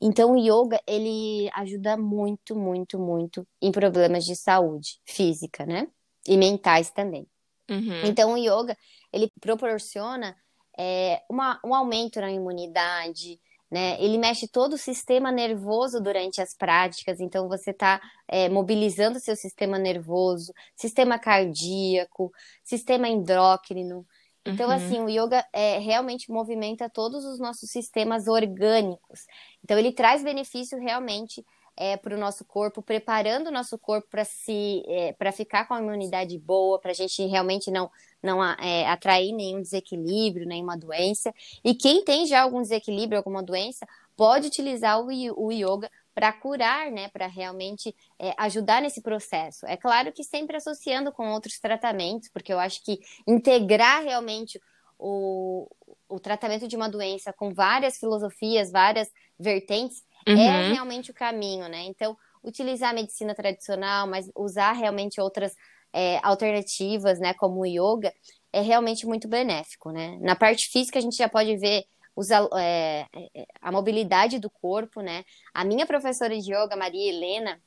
[0.00, 5.88] Então, o yoga, ele ajuda muito, muito, muito em problemas de saúde física, né?
[6.26, 7.26] E mentais também.
[7.70, 8.04] Uhum.
[8.04, 8.76] Então, o yoga,
[9.12, 10.36] ele proporciona
[10.78, 14.00] é, uma, um aumento na imunidade, né?
[14.00, 19.34] Ele mexe todo o sistema nervoso durante as práticas, então você está é, mobilizando seu
[19.34, 22.30] sistema nervoso, sistema cardíaco,
[22.62, 24.06] sistema endócrino.
[24.46, 24.74] Então, uhum.
[24.74, 29.20] assim, o yoga é, realmente movimenta todos os nossos sistemas orgânicos.
[29.62, 31.44] Então, ele traz benefício realmente
[31.76, 35.74] é, para o nosso corpo, preparando o nosso corpo para se é, para ficar com
[35.74, 37.90] a imunidade boa, para a gente realmente não,
[38.22, 41.34] não é, atrair nenhum desequilíbrio, nenhuma doença.
[41.64, 46.90] E quem tem já algum desequilíbrio, alguma doença, pode utilizar o, o yoga para curar,
[46.90, 49.66] né, para realmente é, ajudar nesse processo.
[49.66, 54.60] É claro que sempre associando com outros tratamentos, porque eu acho que integrar realmente
[54.98, 55.68] o,
[56.08, 60.40] o tratamento de uma doença com várias filosofias, várias vertentes, é uhum.
[60.40, 61.82] é realmente o caminho, né?
[61.82, 65.52] Então, utilizar a medicina tradicional, mas usar realmente outras
[65.92, 68.12] é, alternativas, né, como o yoga,
[68.52, 70.16] é realmente muito benéfico, né?
[70.20, 71.84] Na parte física, a gente já pode ver
[72.16, 75.24] os, é, é, a mobilidade do corpo, né?
[75.52, 77.60] A minha professora de yoga, Maria Helena,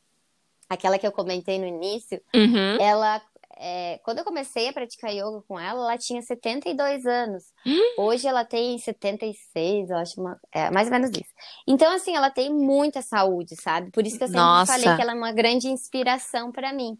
[0.69, 2.77] aquela que eu comentei no início, uhum.
[2.79, 3.21] ela
[3.59, 7.43] é, quando eu comecei a praticar yoga com ela, ela tinha 72 anos.
[7.65, 8.05] Uhum.
[8.05, 11.33] Hoje ela tem 76, eu acho, uma, é, mais ou menos isso.
[11.67, 13.91] Então, assim, ela tem muita saúde, sabe?
[13.91, 14.73] Por isso que eu sempre Nossa.
[14.73, 16.97] falei que ela é uma grande inspiração para mim.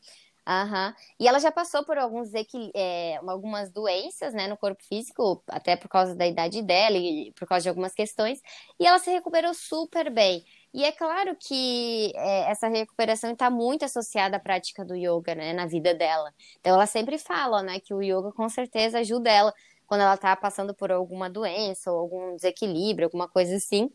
[0.47, 0.93] Uhum.
[1.19, 2.31] E ela já passou por alguns
[2.73, 7.45] é, algumas doenças, né, no corpo físico, até por causa da idade dela e por
[7.45, 8.39] causa de algumas questões,
[8.79, 10.45] e ela se recuperou super bem.
[10.73, 15.51] E é claro que é, essa recuperação está muito associada à prática do yoga, né,
[15.51, 16.33] na vida dela.
[16.61, 19.53] Então ela sempre fala, né, que o yoga com certeza ajuda ela
[19.85, 23.89] quando ela está passando por alguma doença ou algum desequilíbrio, alguma coisa assim,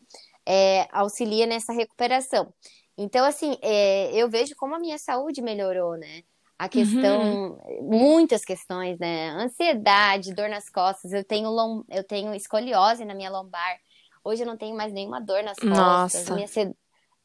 [0.45, 2.53] é, auxilia nessa recuperação.
[2.97, 6.23] Então, assim, é, eu vejo como a minha saúde melhorou, né?
[6.63, 7.89] A questão, uhum.
[7.89, 9.31] muitas questões, né?
[9.31, 11.11] Ansiedade, dor nas costas.
[11.11, 13.77] Eu tenho, lom, eu tenho escoliose na minha lombar.
[14.23, 16.29] Hoje eu não tenho mais nenhuma dor nas costas.
[16.29, 16.35] Nossa.
[16.35, 16.75] Minha,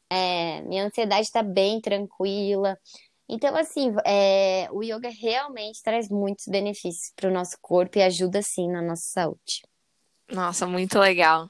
[0.09, 2.77] é, minha ansiedade está bem tranquila.
[3.29, 8.41] Então, assim, é, o yoga realmente traz muitos benefícios para o nosso corpo e ajuda,
[8.41, 9.61] sim, na nossa saúde.
[10.29, 11.49] Nossa, muito legal.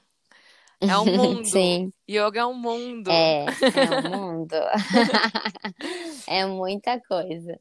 [0.80, 1.44] É um mundo.
[1.44, 1.92] Sim.
[2.08, 3.10] Yoga é um mundo.
[3.10, 4.54] É, é um mundo.
[6.26, 7.58] é muita coisa.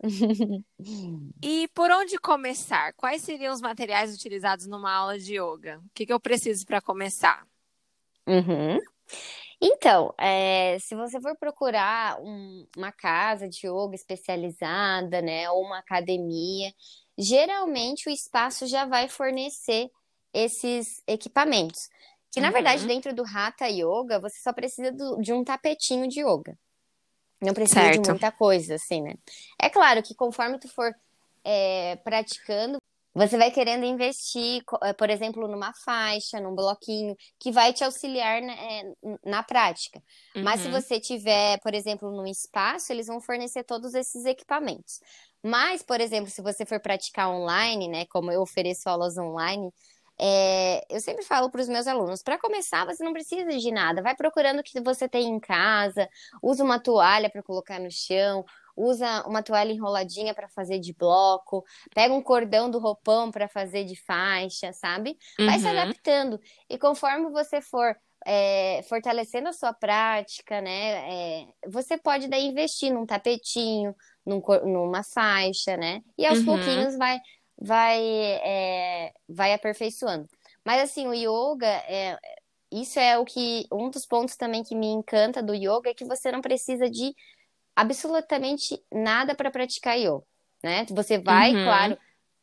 [1.44, 2.94] E por onde começar?
[2.94, 5.80] Quais seriam os materiais utilizados numa aula de yoga?
[5.80, 7.46] O que, que eu preciso para começar?
[8.26, 8.80] Uhum.
[9.62, 15.80] Então, é, se você for procurar um, uma casa de yoga especializada, né, ou uma
[15.80, 16.72] academia,
[17.18, 19.90] geralmente o espaço já vai fornecer
[20.34, 21.90] esses equipamentos.
[22.32, 22.54] Que, na uhum.
[22.54, 26.58] verdade, dentro do Hatha Yoga, você só precisa do, de um tapetinho de yoga.
[27.42, 28.02] Não precisa certo.
[28.02, 29.16] de muita coisa, assim, né?
[29.58, 30.94] É claro que conforme tu for
[31.44, 32.80] é, praticando,
[33.14, 38.42] você vai querendo investir, eh, por exemplo, numa faixa, num bloquinho, que vai te auxiliar
[38.42, 38.94] na, é,
[39.26, 40.02] na prática.
[40.36, 40.44] Uhum.
[40.44, 40.74] Mas se uhum.
[40.74, 45.00] você tiver, por exemplo, num espaço, eles vão fornecer todos esses equipamentos.
[45.42, 49.72] Mas, por exemplo, se você for praticar online, né, como eu ofereço aulas online,
[50.22, 54.02] é, eu sempre falo para os meus alunos: para começar, você não precisa de nada.
[54.02, 56.10] Vai procurando o que você tem em casa,
[56.44, 58.44] usa uma toalha para colocar no chão,
[58.76, 61.64] usa uma toalha enroladinha para fazer de bloco,
[61.96, 65.18] pega um cordão do roupão para fazer de faixa, sabe?
[65.38, 65.60] Vai uhum.
[65.60, 66.40] se adaptando.
[66.70, 71.42] E conforme você for é, fortalecendo a sua prática, né?
[71.42, 76.02] É, você pode daí investir num tapetinho, num, numa faixa, né?
[76.18, 76.46] E aos uhum.
[76.46, 77.20] pouquinhos vai
[77.60, 80.28] vai, é, vai aperfeiçoando.
[80.64, 82.18] Mas assim, o yoga é,
[82.72, 86.06] isso é o que um dos pontos também que me encanta do yoga é que
[86.06, 87.16] você não precisa de
[87.76, 90.24] absolutamente nada para praticar yoga,
[90.64, 90.86] né?
[90.90, 91.64] Você vai, uhum.
[91.64, 91.98] claro,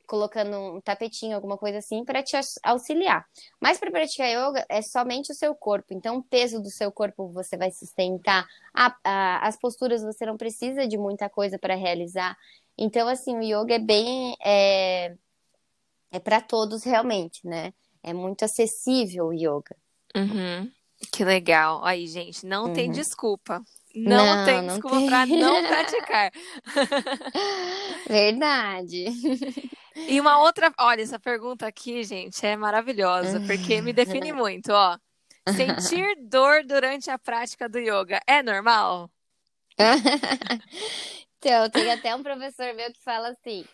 [0.06, 3.26] colocando um tapetinho, alguma coisa assim, para te auxiliar.
[3.60, 5.92] Mas para praticar yoga é somente o seu corpo.
[5.92, 8.46] Então, o peso do seu corpo você vai sustentar.
[8.72, 12.36] A, a, as posturas você não precisa de muita coisa para realizar.
[12.78, 14.36] Então, assim, o yoga é bem.
[14.44, 15.14] É,
[16.12, 17.72] é para todos realmente, né?
[18.02, 19.76] É muito acessível o yoga.
[20.14, 20.70] Uhum.
[21.12, 21.84] Que legal.
[21.84, 22.72] Aí, gente, não uhum.
[22.72, 23.62] tem desculpa.
[23.94, 25.06] Não, não tem não desculpa tem.
[25.06, 26.32] para não praticar.
[28.08, 29.06] Verdade.
[30.08, 34.98] E uma outra, olha, essa pergunta aqui, gente, é maravilhosa, porque me define muito, ó.
[35.54, 39.10] Sentir dor durante a prática do yoga é normal?
[41.38, 43.64] Então, tem até um professor meu que fala assim: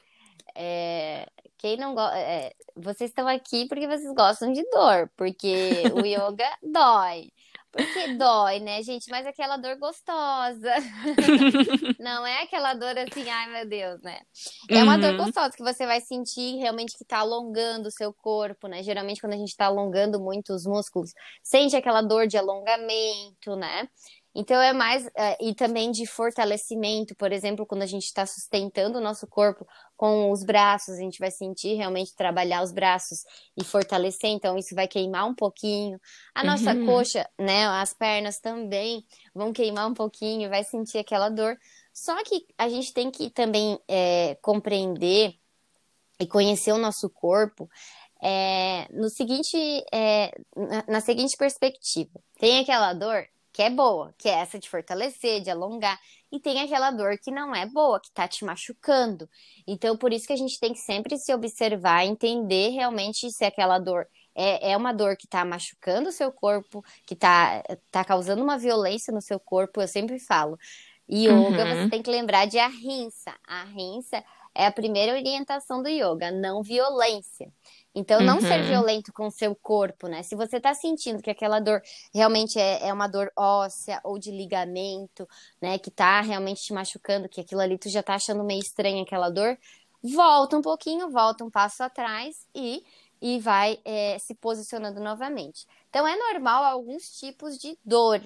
[0.54, 1.26] é,
[1.58, 2.18] quem não gosta.
[2.18, 7.30] É, vocês estão aqui porque vocês gostam de dor, porque o yoga dói.
[7.72, 9.08] Porque dói, né, gente?
[9.08, 10.74] Mas aquela dor gostosa.
[11.98, 14.20] não é aquela dor assim, ai meu Deus, né?
[14.68, 15.00] É uma uhum.
[15.00, 18.82] dor gostosa que você vai sentir realmente que tá alongando o seu corpo, né?
[18.82, 23.88] Geralmente, quando a gente tá alongando muito os músculos, sente aquela dor de alongamento, né?
[24.34, 28.98] Então é mais é, e também de fortalecimento, por exemplo, quando a gente está sustentando
[28.98, 33.24] o nosso corpo com os braços, a gente vai sentir realmente trabalhar os braços
[33.56, 36.00] e fortalecer, então isso vai queimar um pouquinho.
[36.34, 36.86] A nossa uhum.
[36.86, 41.58] coxa, né, as pernas também vão queimar um pouquinho, vai sentir aquela dor.
[41.92, 45.34] Só que a gente tem que também é, compreender
[46.18, 47.68] e conhecer o nosso corpo
[48.22, 49.56] é, no seguinte,
[49.92, 52.18] é, na, na seguinte perspectiva.
[52.38, 55.98] Tem aquela dor que é boa, que é essa de fortalecer, de alongar,
[56.30, 59.28] e tem aquela dor que não é boa, que tá te machucando.
[59.66, 63.78] Então, por isso que a gente tem que sempre se observar, entender realmente se aquela
[63.78, 68.42] dor é, é uma dor que tá machucando o seu corpo, que tá, tá causando
[68.42, 70.58] uma violência no seu corpo, eu sempre falo.
[71.10, 71.84] Yoga, uhum.
[71.84, 73.34] você tem que lembrar de ahimsa.
[73.46, 77.52] A ahimsa é a primeira orientação do yoga, não violência.
[77.94, 78.40] Então, não uhum.
[78.40, 80.22] ser violento com o seu corpo, né?
[80.22, 81.82] Se você tá sentindo que aquela dor
[82.14, 85.28] realmente é, é uma dor óssea ou de ligamento,
[85.60, 85.78] né?
[85.78, 89.28] Que tá realmente te machucando, que aquilo ali tu já tá achando meio estranho aquela
[89.28, 89.58] dor,
[90.02, 92.82] volta um pouquinho, volta um passo atrás e,
[93.20, 95.66] e vai é, se posicionando novamente.
[95.90, 98.22] Então, é normal alguns tipos de dor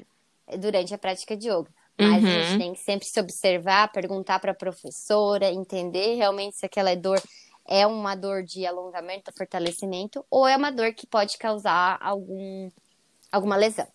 [0.59, 1.71] durante a prática de yoga.
[1.99, 2.29] Mas uhum.
[2.29, 2.59] a gente uhum.
[2.59, 7.21] tem que sempre se observar, perguntar para a professora, entender realmente se aquela dor
[7.69, 12.71] é uma dor de alongamento, fortalecimento, ou é uma dor que pode causar algum,
[13.31, 13.87] alguma lesão.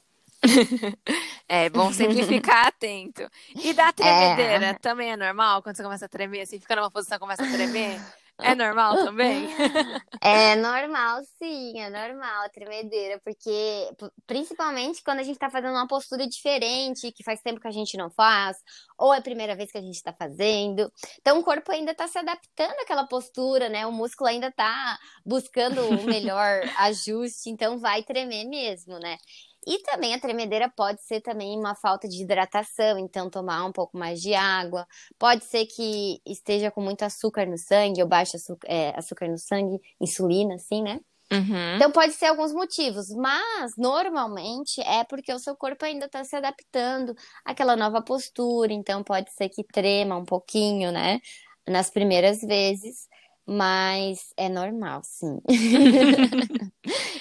[1.48, 3.30] é bom sempre ficar atento.
[3.56, 4.74] E da tremedeira é...
[4.74, 5.62] também é normal?
[5.62, 8.00] Quando você começa a tremer, assim, fica numa posição começa a tremer?
[8.43, 9.47] É normal também?
[10.23, 13.89] É normal, sim, é normal a tremedeira, porque
[14.27, 17.97] principalmente quando a gente tá fazendo uma postura diferente, que faz tempo que a gente
[17.97, 18.58] não faz,
[18.99, 20.91] ou é a primeira vez que a gente tá fazendo.
[21.19, 23.88] Então o corpo ainda tá se adaptando àquela postura, né?
[23.88, 29.17] O músculo ainda tá buscando o melhor ajuste, então vai tremer mesmo, né?
[29.65, 33.97] E também a tremedeira pode ser também uma falta de hidratação, então tomar um pouco
[33.97, 34.88] mais de água.
[35.19, 39.38] Pode ser que esteja com muito açúcar no sangue, ou baixo açúcar, é, açúcar no
[39.38, 41.00] sangue, insulina, assim, né?
[41.32, 41.76] Uhum.
[41.76, 46.36] Então pode ser alguns motivos, mas normalmente é porque o seu corpo ainda está se
[46.36, 51.21] adaptando àquela nova postura, então pode ser que trema um pouquinho, né?
[51.65, 53.08] Nas primeiras vezes.
[53.45, 55.39] Mas é normal, sim.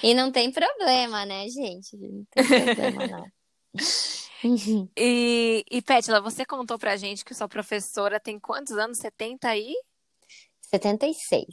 [0.03, 1.97] e não tem problema, né, gente?
[1.97, 3.25] Não tem problema, não.
[4.97, 8.97] E, e Pétila, você contou pra gente que sua professora tem quantos anos?
[8.97, 9.75] 70 aí?
[10.61, 11.45] 76.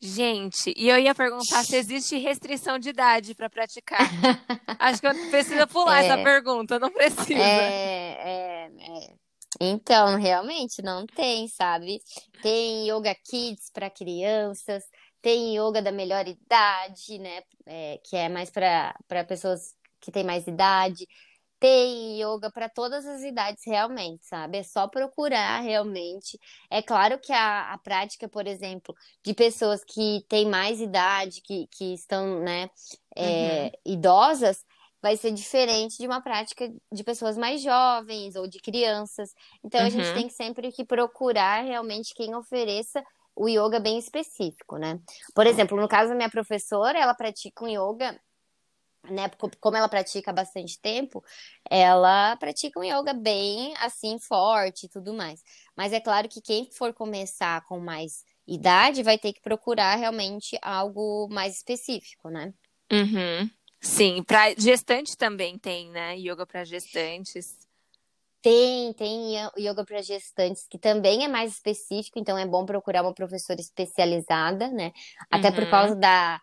[0.00, 4.00] Gente, e eu ia perguntar se existe restrição de idade para praticar.
[4.78, 7.34] Acho que eu preciso pular é, essa pergunta, não precisa.
[7.34, 9.27] É, é, é.
[9.60, 12.00] Então, realmente não tem, sabe?
[12.42, 14.84] Tem yoga kids para crianças,
[15.20, 17.42] tem yoga da melhor idade, né?
[17.66, 18.94] É, que é mais para
[19.26, 21.06] pessoas que têm mais idade.
[21.58, 24.58] Tem yoga para todas as idades, realmente, sabe?
[24.58, 26.38] É só procurar realmente.
[26.70, 28.94] É claro que a, a prática, por exemplo,
[29.24, 32.70] de pessoas que têm mais idade, que, que estão, né,
[33.16, 33.70] é, uhum.
[33.92, 34.64] idosas,
[35.02, 39.34] vai ser diferente de uma prática de pessoas mais jovens ou de crianças.
[39.62, 39.86] Então, uhum.
[39.86, 40.14] a gente uhum.
[40.14, 45.00] tem que sempre que procurar realmente quem ofereça o yoga bem específico, né?
[45.34, 48.18] Por exemplo, no caso da minha professora, ela pratica um yoga
[49.08, 49.30] né,
[49.60, 51.24] como ela pratica há bastante tempo,
[51.70, 55.42] ela pratica um yoga bem assim forte e tudo mais.
[55.76, 60.58] Mas é claro que quem for começar com mais idade vai ter que procurar realmente
[60.62, 62.52] algo mais específico, né?
[62.90, 63.48] Uhum.
[63.80, 66.16] Sim, para gestante também tem, né?
[66.16, 67.56] Yoga para gestantes.
[68.40, 73.12] Tem, tem yoga para gestantes, que também é mais específico, então é bom procurar uma
[73.12, 74.92] professora especializada, né?
[75.30, 75.54] Até uhum.
[75.54, 76.40] por causa da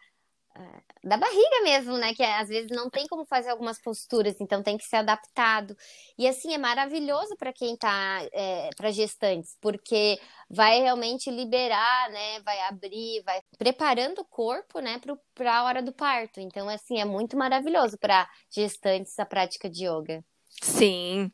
[1.05, 2.15] da barriga mesmo, né?
[2.15, 5.77] Que às vezes não tem como fazer algumas posturas, então tem que ser adaptado.
[6.17, 12.39] E assim é maravilhoso para quem tá é, para gestantes, porque vai realmente liberar, né?
[12.41, 14.99] Vai abrir, vai preparando o corpo, né?
[15.35, 16.39] Para a hora do parto.
[16.39, 20.23] Então assim é muito maravilhoso para gestantes a prática de yoga.
[20.61, 21.31] Sim.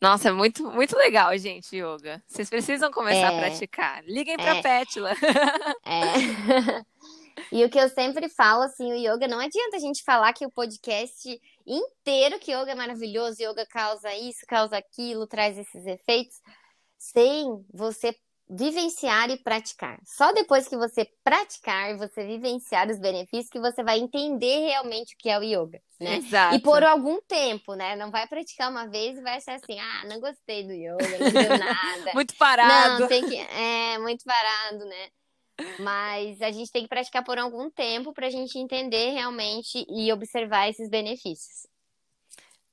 [0.00, 2.22] Nossa, é muito, muito legal, gente, yoga.
[2.26, 4.02] Vocês precisam começar é, a praticar.
[4.04, 5.12] Liguem para é, Pétila.
[5.84, 6.91] É.
[7.50, 10.46] E o que eu sempre falo, assim, o yoga, não adianta a gente falar que
[10.46, 16.40] o podcast inteiro que yoga é maravilhoso, yoga causa isso, causa aquilo, traz esses efeitos,
[16.98, 18.14] sem você
[18.48, 19.98] vivenciar e praticar.
[20.04, 25.18] Só depois que você praticar, você vivenciar os benefícios, que você vai entender realmente o
[25.18, 26.16] que é o yoga, né?
[26.16, 26.56] Exato.
[26.56, 27.96] E por algum tempo, né?
[27.96, 31.30] Não vai praticar uma vez e vai achar assim, ah, não gostei do yoga, não
[31.30, 32.12] deu nada.
[32.14, 33.00] muito parado.
[33.00, 33.36] Não, tem que...
[33.36, 35.08] É, muito parado, né?
[35.78, 40.12] Mas a gente tem que praticar por algum tempo para a gente entender realmente e
[40.12, 41.66] observar esses benefícios.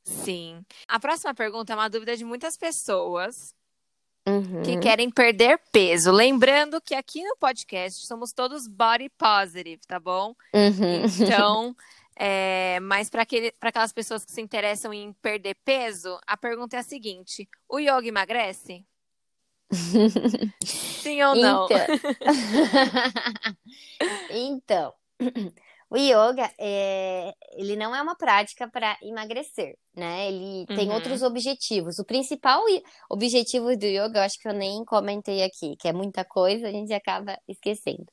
[0.04, 0.66] Sim.
[0.88, 3.54] A próxima pergunta é uma dúvida de muitas pessoas
[4.28, 4.64] uhum.
[4.64, 6.12] que querem perder peso.
[6.12, 10.36] Lembrando que aqui no podcast somos todos body positive, tá bom?
[10.54, 11.06] Uhum.
[11.22, 11.76] Então,
[12.18, 16.84] é, mas para aquelas pessoas que se interessam em perder peso, a pergunta é a
[16.84, 18.86] seguinte: o yoga emagrece?
[20.64, 21.66] Sim ou não?
[21.66, 21.86] Então,
[24.32, 24.94] então
[25.90, 30.28] o yoga é, ele não é uma prática para emagrecer, né?
[30.28, 30.76] Ele uhum.
[30.76, 31.98] tem outros objetivos.
[31.98, 32.62] O principal
[33.10, 36.72] objetivo do yoga, eu acho que eu nem comentei aqui, que é muita coisa, a
[36.72, 38.06] gente acaba esquecendo.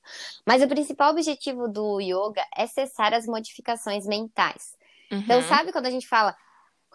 [0.46, 4.74] Mas o principal objetivo do yoga é cessar as modificações mentais.
[5.06, 5.24] Então, uhum.
[5.24, 6.34] Então, sabe quando a gente fala,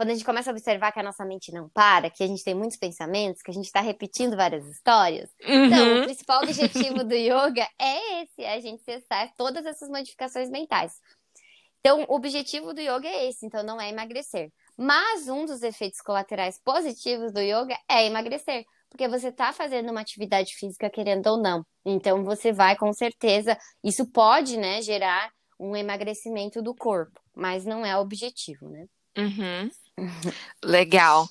[0.02, 2.44] quando a gente começa a observar que a nossa mente não para, que a gente
[2.44, 5.30] tem muitos pensamentos, que a gente está repetindo várias histórias.
[5.48, 5.66] Uhum.
[5.66, 10.50] Então, o principal objetivo do yoga é esse, é a gente cessar todas essas modificações
[10.50, 10.94] mentais.
[11.82, 14.52] Então, o objetivo do yoga é esse, então não é emagrecer.
[14.76, 20.02] Mas um dos efeitos colaterais positivos do yoga é emagrecer, porque você está fazendo uma
[20.02, 21.64] atividade física querendo ou não.
[21.86, 27.86] Então, você vai com certeza, isso pode, né, gerar um emagrecimento do corpo, mas não
[27.86, 28.88] é o objetivo, né?
[29.18, 29.70] Uhum.
[30.64, 31.28] Legal.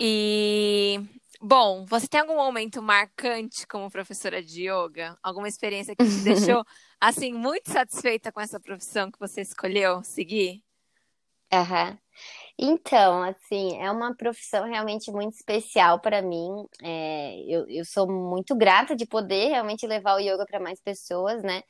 [0.00, 1.00] E
[1.40, 5.16] bom, você tem algum momento marcante como professora de yoga?
[5.22, 6.64] Alguma experiência que te deixou
[7.00, 10.62] assim muito satisfeita com essa profissão que você escolheu seguir?
[11.52, 11.98] Uhum.
[12.58, 16.66] Então, assim, é uma profissão realmente muito especial para mim.
[16.82, 21.42] É, eu, eu sou muito grata de poder realmente levar o yoga para mais pessoas,
[21.42, 21.62] né?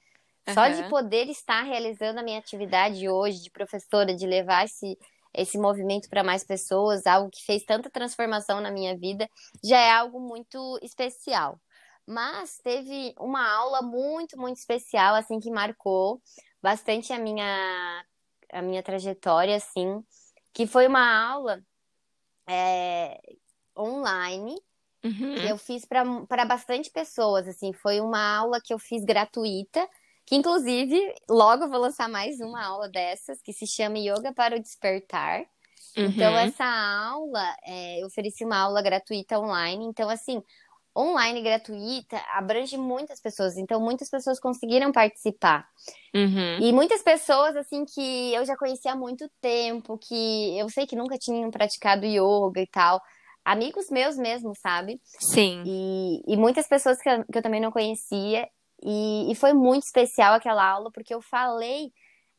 [0.54, 0.82] Só uhum.
[0.82, 4.96] de poder estar realizando a minha atividade hoje de professora, de levar esse,
[5.36, 9.28] esse movimento para mais pessoas, algo que fez tanta transformação na minha vida,
[9.62, 11.60] já é algo muito especial.
[12.06, 16.20] Mas teve uma aula muito, muito especial, assim, que marcou
[16.62, 18.04] bastante a minha,
[18.52, 20.02] a minha trajetória, assim,
[20.52, 21.60] que foi uma aula
[22.48, 23.20] é,
[23.76, 24.56] online
[25.04, 25.34] uhum.
[25.34, 29.88] que eu fiz para bastante pessoas, assim, foi uma aula que eu fiz gratuita,
[30.26, 34.60] que inclusive logo vou lançar mais uma aula dessas que se chama Yoga para o
[34.60, 35.46] Despertar.
[35.92, 36.10] Então, uhum.
[36.10, 39.86] Então essa aula, é, eu ofereci uma aula gratuita online.
[39.86, 40.42] Então assim,
[40.96, 45.66] online gratuita abrange muitas pessoas, então muitas pessoas conseguiram participar.
[46.14, 46.58] Uhum.
[46.60, 50.96] E muitas pessoas, assim, que eu já conhecia há muito tempo, que eu sei que
[50.96, 53.00] nunca tinham praticado yoga e tal.
[53.44, 55.00] Amigos meus mesmo, sabe?
[55.04, 55.62] Sim.
[55.64, 58.48] E, e muitas pessoas que eu, que eu também não conhecia.
[58.82, 61.92] E, e foi muito especial aquela aula, porque eu falei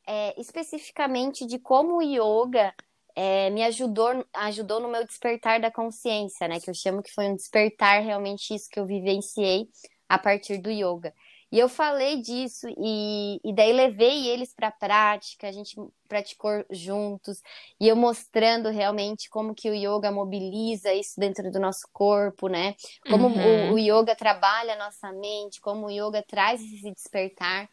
[0.08, 2.74] é, especificamente de como o yoga
[3.16, 6.60] é, me ajudou, ajudou no meu despertar da consciência, né?
[6.60, 9.68] Que eu chamo que foi um despertar realmente isso que eu vivenciei
[10.08, 11.14] a partir do yoga.
[11.52, 15.76] E eu falei disso e, e daí levei eles para a prática, a gente
[16.08, 17.42] praticou juntos
[17.80, 22.76] e eu mostrando realmente como que o yoga mobiliza isso dentro do nosso corpo, né?
[23.10, 23.72] Como uhum.
[23.72, 27.70] o, o yoga trabalha a nossa mente, como o yoga traz esse despertar.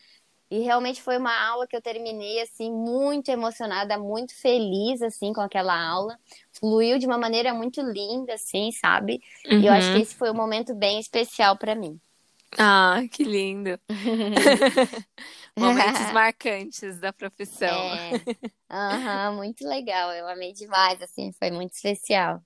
[0.49, 5.41] E realmente foi uma aula que eu terminei assim muito emocionada, muito feliz assim com
[5.41, 6.17] aquela aula.
[6.53, 9.21] Fluiu de uma maneira muito linda assim, sabe?
[9.51, 9.61] Uhum.
[9.61, 10.03] E eu acho que uhum.
[10.03, 11.99] esse foi um momento bem especial para mim.
[12.59, 13.79] Ah, que lindo.
[15.57, 17.69] Momentos marcantes da profissão.
[17.69, 19.31] É.
[19.31, 20.13] Uhum, muito legal.
[20.13, 22.43] Eu amei demais, assim, foi muito especial.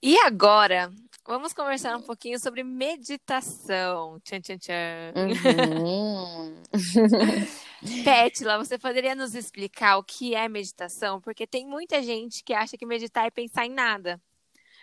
[0.00, 0.92] E agora,
[1.28, 4.18] Vamos conversar um pouquinho sobre meditação.
[4.20, 5.12] Tchan, tchan, tchan.
[5.14, 6.54] Uhum.
[8.02, 11.20] Pétila, você poderia nos explicar o que é meditação?
[11.20, 14.18] Porque tem muita gente que acha que meditar é pensar em nada.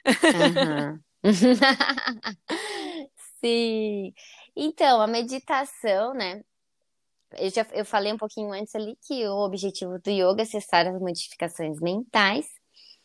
[0.06, 1.00] Uhum.
[3.46, 4.14] Sim.
[4.56, 6.42] Então, a meditação, né?
[7.38, 10.88] Eu já eu falei um pouquinho antes ali que o objetivo do yoga é cessar
[10.88, 12.46] as modificações mentais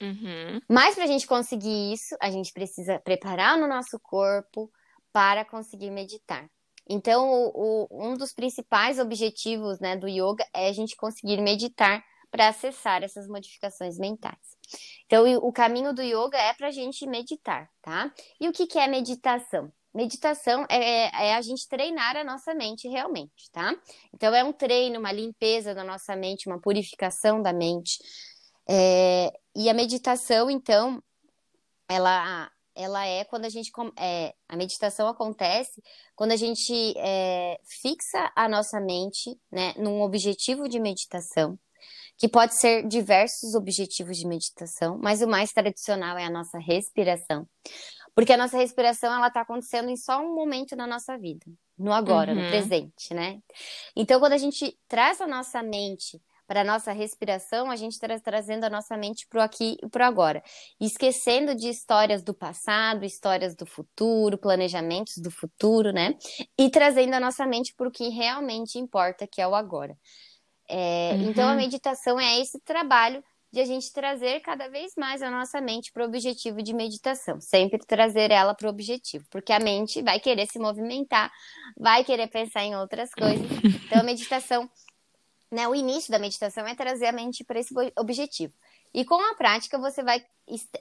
[0.01, 0.61] Uhum.
[0.69, 4.71] Mas para a gente conseguir isso, a gente precisa preparar no nosso corpo
[5.13, 6.49] para conseguir meditar.
[6.89, 12.03] Então, o, o, um dos principais objetivos né, do yoga é a gente conseguir meditar
[12.31, 14.39] para acessar essas modificações mentais.
[15.05, 18.13] Então, o caminho do yoga é para a gente meditar, tá?
[18.41, 19.71] E o que, que é meditação?
[19.93, 23.75] Meditação é, é, a gente treinar a nossa mente realmente, tá?
[24.15, 27.99] Então, é um treino, uma limpeza da nossa mente, uma purificação da mente.
[28.69, 31.03] É, e a meditação, então,
[31.89, 33.73] ela, ela é quando a gente.
[33.99, 35.83] É, a meditação acontece
[36.15, 41.59] quando a gente é, fixa a nossa mente né, num objetivo de meditação,
[42.17, 47.45] que pode ser diversos objetivos de meditação, mas o mais tradicional é a nossa respiração.
[48.21, 51.47] Porque a nossa respiração ela está acontecendo em só um momento na nossa vida,
[51.79, 52.43] no agora, uhum.
[52.43, 53.41] no presente, né?
[53.97, 58.07] Então, quando a gente traz a nossa mente para a nossa respiração, a gente está
[58.21, 60.43] trazendo a nossa mente para o aqui e para o agora.
[60.79, 66.15] Esquecendo de histórias do passado, histórias do futuro, planejamentos do futuro, né?
[66.59, 69.97] E trazendo a nossa mente para o que realmente importa, que é o agora.
[70.69, 71.31] É, uhum.
[71.31, 75.61] Então, a meditação é esse trabalho de a gente trazer cada vez mais a nossa
[75.61, 80.03] mente para o objetivo de meditação, sempre trazer ela para o objetivo, porque a mente
[80.03, 81.33] vai querer se movimentar,
[81.77, 83.47] vai querer pensar em outras coisas.
[83.87, 84.71] Então, a meditação
[85.51, 88.55] né, o início da meditação é trazer a mente para esse objetivo.
[88.95, 90.25] E com a prática, você vai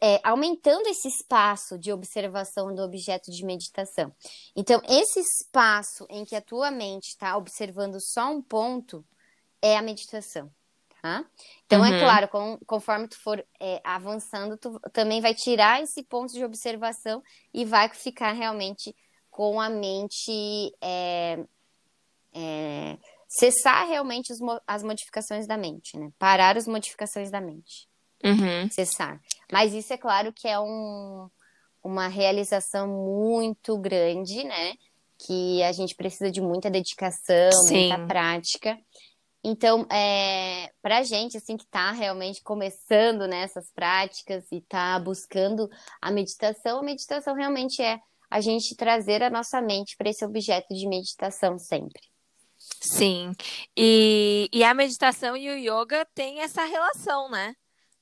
[0.02, 4.14] é, aumentando esse espaço de observação do objeto de meditação.
[4.56, 9.06] Então, esse espaço em que a tua mente está observando só um ponto
[9.62, 10.52] é a meditação.
[11.02, 11.24] Tá?
[11.66, 11.96] Então, é uhum.
[11.96, 16.44] é claro, com, conforme tu for é, avançando, tu também vai tirar esse ponto de
[16.44, 17.24] observação
[17.54, 18.94] e vai ficar realmente
[19.30, 21.40] com a mente é,
[22.34, 22.98] é
[23.30, 26.12] cessar realmente os, as modificações da mente, né?
[26.18, 27.88] Parar as modificações da mente.
[28.24, 28.70] Uhum.
[28.70, 29.22] Cessar.
[29.52, 31.30] Mas isso é claro que é um,
[31.84, 34.74] uma realização muito grande, né?
[35.26, 37.88] Que a gente precisa de muita dedicação, Sim.
[37.88, 38.78] muita prática.
[39.44, 45.70] Então, é, a gente, assim, que está realmente começando nessas né, práticas e está buscando
[46.02, 50.74] a meditação, a meditação realmente é a gente trazer a nossa mente para esse objeto
[50.74, 52.02] de meditação sempre.
[52.82, 53.34] Sim.
[53.76, 57.56] E, e a meditação e o yoga têm essa relação, né?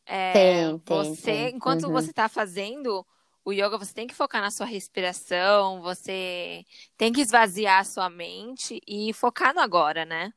[0.05, 1.55] É, tem, tem, você, tem.
[1.55, 1.91] enquanto uhum.
[1.91, 3.05] você está fazendo
[3.45, 6.65] o yoga, você tem que focar na sua respiração, você
[6.97, 10.33] tem que esvaziar a sua mente e focar no agora, né?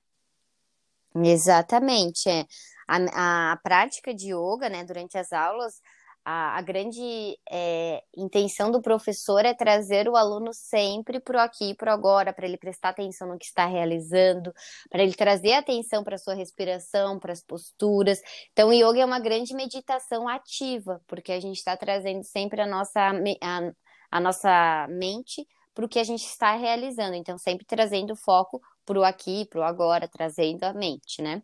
[1.14, 2.28] Exatamente.
[2.28, 2.44] É.
[2.88, 5.80] A, a, prática de yoga, né, durante as aulas,
[6.24, 11.70] a, a grande é, intenção do professor é trazer o aluno sempre para o aqui
[11.70, 14.52] e para agora, para ele prestar atenção no que está realizando,
[14.90, 18.20] para ele trazer atenção para a sua respiração, para as posturas.
[18.52, 22.66] Então, o yoga é uma grande meditação ativa, porque a gente está trazendo sempre a
[22.66, 23.72] nossa, a,
[24.11, 27.14] a nossa mente para o que a gente está realizando.
[27.14, 28.61] Então, sempre trazendo foco
[28.91, 31.43] para o aqui, para o agora, trazendo a mente, né?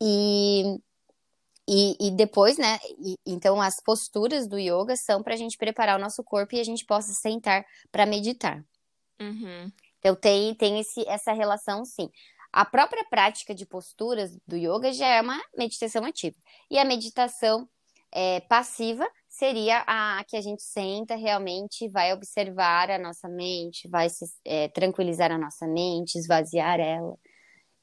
[0.00, 0.78] E
[1.70, 2.78] E, e depois, né?
[2.98, 6.60] E, então, as posturas do yoga são para a gente preparar o nosso corpo e
[6.60, 7.62] a gente possa sentar
[7.92, 8.64] para meditar.
[9.20, 9.70] Uhum.
[9.98, 12.08] Então, tem, tem esse, essa relação, sim.
[12.50, 16.36] A própria prática de posturas do yoga já é uma meditação ativa.
[16.70, 17.68] E a meditação
[18.10, 19.06] é, passiva
[19.38, 24.68] seria a que a gente senta realmente, vai observar a nossa mente, vai se, é,
[24.68, 27.16] tranquilizar a nossa mente, esvaziar ela.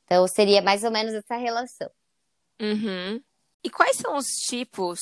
[0.04, 1.90] Então, seria mais ou menos essa relação.
[2.62, 3.24] Uhum.
[3.64, 5.00] E quais são os tipos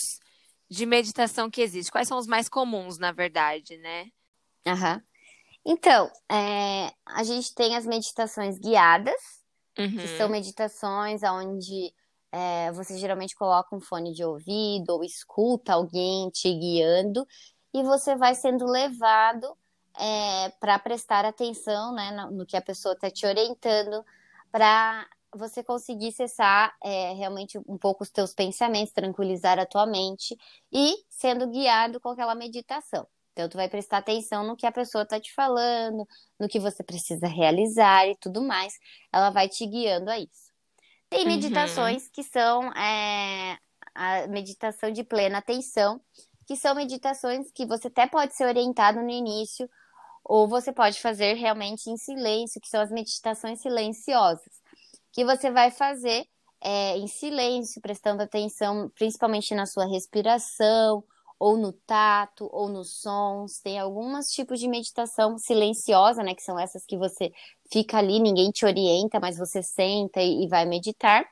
[0.70, 1.92] de meditação que existem?
[1.92, 4.06] Quais são os mais comuns, na verdade, né?
[4.66, 5.02] Aham.
[5.66, 9.20] Então, é, a gente tem as meditações guiadas,
[9.78, 9.98] uhum.
[9.98, 11.94] que são meditações onde
[12.34, 17.28] é, você geralmente coloca um fone de ouvido ou escuta alguém te guiando
[17.72, 19.56] e você vai sendo levado
[20.00, 24.04] é, para prestar atenção né, no, no que a pessoa está te orientando,
[24.52, 30.36] para você conseguir cessar é, realmente um pouco os teus pensamentos, tranquilizar a tua mente
[30.72, 33.08] e sendo guiado com aquela meditação.
[33.34, 36.08] Então, tu vai prestar atenção no que a pessoa está te falando,
[36.40, 38.74] no que você precisa realizar e tudo mais.
[39.12, 40.53] Ela vai te guiando a isso.
[41.14, 41.36] Tem Uhum.
[41.36, 43.58] meditações que são é,
[43.94, 46.02] a meditação de plena atenção,
[46.48, 49.70] que são meditações que você até pode ser orientado no início,
[50.24, 54.62] ou você pode fazer realmente em silêncio, que são as meditações silenciosas,
[55.12, 56.26] que você vai fazer
[56.62, 61.04] é, em silêncio, prestando atenção principalmente na sua respiração,
[61.40, 63.60] ou no tato, ou nos sons.
[63.60, 66.34] Tem alguns tipos de meditação silenciosa, né?
[66.34, 67.34] Que são essas que você
[67.74, 71.26] fica ali, ninguém te orienta, mas você senta e, e vai meditar,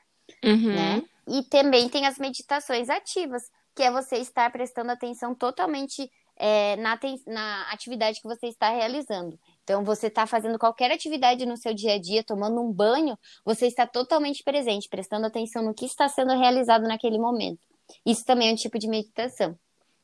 [0.44, 0.74] Uhum.
[0.74, 1.02] né?
[1.28, 6.98] E também tem as meditações ativas, que é você estar prestando atenção totalmente é, na,
[7.26, 9.38] na atividade que você está realizando.
[9.62, 13.66] Então, você está fazendo qualquer atividade no seu dia a dia, tomando um banho, você
[13.66, 17.60] está totalmente presente, prestando atenção no que está sendo realizado naquele momento.
[18.04, 19.56] Isso também é um tipo de meditação.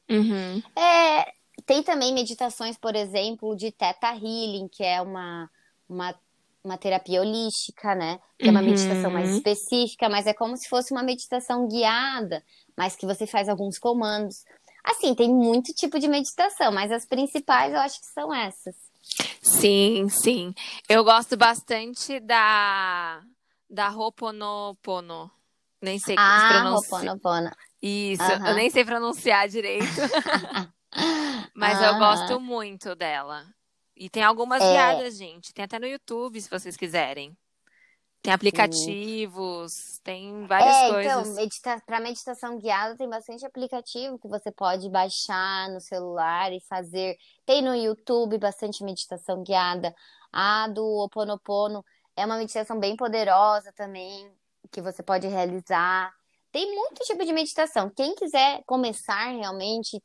[0.09, 0.62] Uhum.
[0.76, 1.32] É,
[1.66, 5.51] tem também meditações, por exemplo, de Theta Healing, que é uma,
[5.89, 6.14] uma,
[6.64, 8.18] uma terapia holística, né?
[8.38, 8.66] Que é uma Uhum.
[8.66, 12.42] meditação mais específica, mas é como se fosse uma meditação guiada,
[12.76, 14.44] mas que você faz alguns comandos.
[14.84, 18.74] Assim, tem muito tipo de meditação, mas as principais eu acho que são essas.
[19.42, 20.54] Sim, sim.
[20.88, 23.22] Eu gosto bastante da
[23.70, 25.30] da Ho'oponopono.
[25.82, 27.02] Nem sei como Ah, pronunciar.
[27.02, 27.50] Ho'oponopono.
[27.80, 28.48] Isso, Aham.
[28.48, 30.00] eu nem sei pronunciar direito,
[31.54, 31.98] mas eu Aham.
[31.98, 33.46] gosto muito dela.
[33.99, 34.68] E tem algumas É.
[34.70, 35.53] guiadas, gente.
[35.53, 37.36] Tem até no YouTube, se vocês quiserem.
[38.22, 41.12] Tem aplicativos, tem várias É, coisas.
[41.28, 46.61] então, medita para meditação guiada tem bastante aplicativo que você pode baixar no celular e
[46.61, 47.16] fazer.
[47.46, 49.94] Tem no YouTube bastante meditação guiada.
[50.32, 51.84] A do Ho Oponopono
[52.16, 54.30] é uma meditação bem poderosa também,
[54.70, 56.12] que você pode realizar.
[56.51, 57.90] Tem muito tipo de meditação.
[57.94, 60.01] Quem quiser começar realmente e,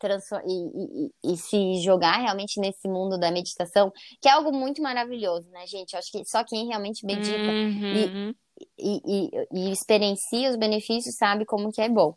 [0.46, 3.92] e- e- se jogar realmente nesse mundo da meditação,
[4.22, 5.94] que é algo muito maravilhoso, né, gente?
[5.94, 8.34] Eu acho que só quem realmente medita Uhum.
[8.78, 12.14] e, e, e experiencia os benefícios, sabe como que é bom.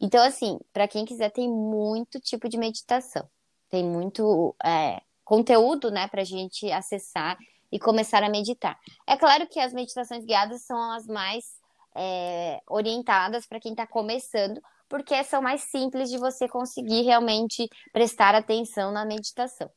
[0.00, 3.28] Então, assim, para quem quiser, tem muito tipo de meditação.
[3.68, 7.38] Tem muito é, conteúdo, né, pra gente acessar
[7.72, 8.78] e começar a meditar.
[9.06, 11.59] É claro que as meditações guiadas são as mais
[11.96, 18.34] é, orientadas para quem está começando, porque são mais simples de você conseguir realmente prestar
[18.34, 19.70] atenção na meditação.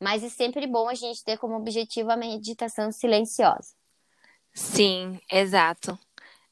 [0.00, 3.74] Mas é sempre bom a gente ter como objetivo a meditação silenciosa.
[4.52, 5.98] Sim, exato.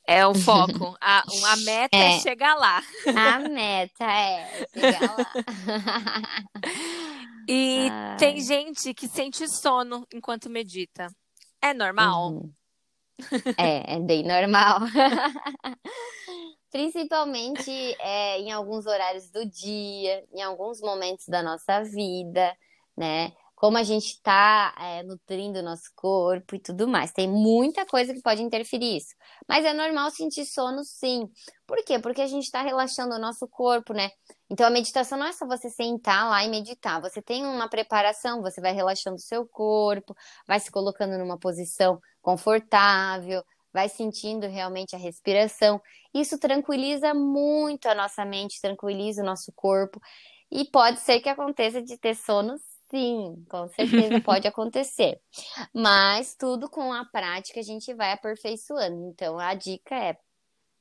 [0.06, 0.96] É o foco.
[1.00, 2.16] A, a meta é.
[2.16, 2.20] É.
[2.20, 2.82] chegar lá.
[3.06, 5.32] A meta é chegar lá.
[7.48, 8.16] E Ai.
[8.16, 11.08] tem gente que sente sono enquanto medita.
[11.60, 12.32] É normal?
[12.32, 12.52] Uhum.
[13.56, 14.80] É, é bem normal.
[16.70, 22.56] Principalmente é, em alguns horários do dia, em alguns momentos da nossa vida,
[22.96, 23.32] né?
[23.64, 24.74] Como a gente está
[25.06, 27.12] nutrindo o nosso corpo e tudo mais.
[27.12, 29.14] Tem muita coisa que pode interferir isso.
[29.48, 31.30] Mas é normal sentir sono, sim.
[31.66, 31.98] Por quê?
[31.98, 34.10] Porque a gente está relaxando o nosso corpo, né?
[34.50, 37.00] Então a meditação não é só você sentar lá e meditar.
[37.00, 40.14] Você tem uma preparação, você vai relaxando o seu corpo,
[40.46, 43.42] vai se colocando numa posição confortável,
[43.72, 45.80] vai sentindo realmente a respiração.
[46.12, 49.98] Isso tranquiliza muito a nossa mente, tranquiliza o nosso corpo.
[50.52, 52.56] E pode ser que aconteça de ter sono,
[52.94, 55.20] sim, com certeza pode acontecer.
[55.74, 59.08] Mas tudo com a prática a gente vai aperfeiçoando.
[59.08, 60.16] Então a dica é,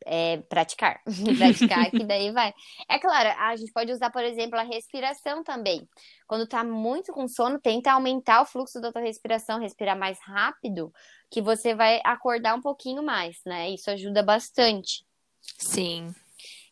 [0.05, 1.01] é praticar.
[1.39, 2.53] praticar, que daí vai.
[2.87, 5.89] É claro, a gente pode usar, por exemplo, a respiração também.
[6.27, 10.93] Quando tá muito com sono, tenta aumentar o fluxo da tua respiração, respirar mais rápido,
[11.31, 13.71] que você vai acordar um pouquinho mais, né?
[13.71, 15.03] Isso ajuda bastante.
[15.57, 16.13] Sim.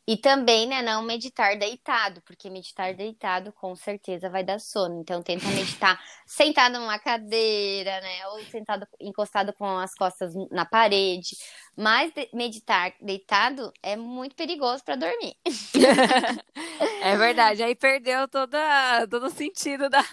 [0.08, 5.00] E também, né, não meditar deitado, porque meditar deitado com certeza vai dar sono.
[5.00, 11.36] Então, tenta meditar sentado numa cadeira, né, ou sentado encostado com as costas na parede.
[11.78, 15.36] Mas meditar deitado é muito perigoso para dormir.
[17.04, 17.62] é verdade.
[17.62, 20.04] Aí perdeu toda, todo o sentido da,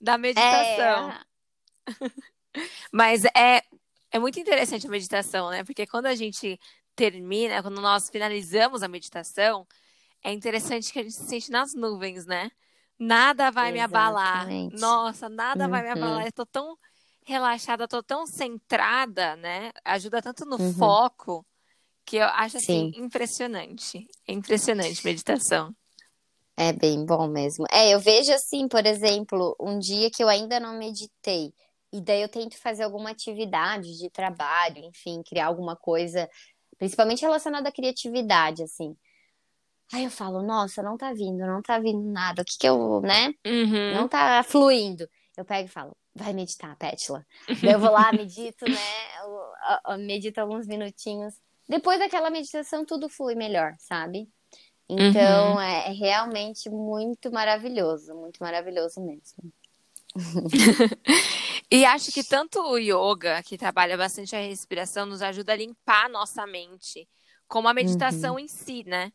[0.00, 1.10] da meditação.
[1.10, 1.20] É...
[2.92, 3.62] Mas é,
[4.10, 5.64] é muito interessante a meditação, né?
[5.64, 6.58] Porque quando a gente
[6.98, 9.64] termina, quando nós finalizamos a meditação,
[10.24, 12.50] é interessante que a gente se sente nas nuvens, né?
[12.98, 13.72] Nada vai Exatamente.
[13.72, 14.48] me abalar.
[14.72, 15.70] Nossa, nada uhum.
[15.70, 16.18] vai me abalar.
[16.18, 16.26] Uhum.
[16.26, 16.76] Eu tô tão
[17.24, 19.70] relaxada, tô tão centrada, né?
[19.84, 20.74] Ajuda tanto no uhum.
[20.74, 21.46] foco
[22.04, 23.00] que eu acho assim Sim.
[23.00, 24.04] impressionante.
[24.26, 25.72] É impressionante meditação.
[26.56, 27.64] É bem bom mesmo.
[27.70, 31.54] É, eu vejo assim, por exemplo, um dia que eu ainda não meditei,
[31.92, 36.28] e daí eu tento fazer alguma atividade de trabalho, enfim, criar alguma coisa
[36.78, 38.96] Principalmente relacionado à criatividade, assim.
[39.92, 42.42] Aí eu falo, nossa, não tá vindo, não tá vindo nada.
[42.42, 43.34] O que que eu, né?
[43.46, 43.94] Uhum.
[43.94, 45.08] Não tá fluindo.
[45.36, 47.24] Eu pego e falo, vai meditar, Pétila.
[47.62, 48.76] Daí eu vou lá, medito, né?
[49.22, 51.34] Eu, eu, medito alguns minutinhos.
[51.68, 54.28] Depois daquela meditação, tudo flui melhor, sabe?
[54.88, 55.60] Então, uhum.
[55.60, 59.52] é, é realmente muito maravilhoso, muito maravilhoso mesmo.
[61.70, 66.06] e acho que tanto o yoga, que trabalha bastante a respiração, nos ajuda a limpar
[66.06, 67.08] a nossa mente,
[67.46, 68.40] como a meditação uhum.
[68.40, 69.12] em si, né?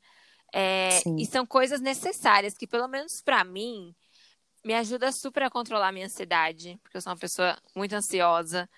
[0.54, 3.96] É, e são coisas necessárias que, pelo menos para mim,
[4.64, 8.70] me ajuda super a controlar a minha ansiedade, porque eu sou uma pessoa muito ansiosa.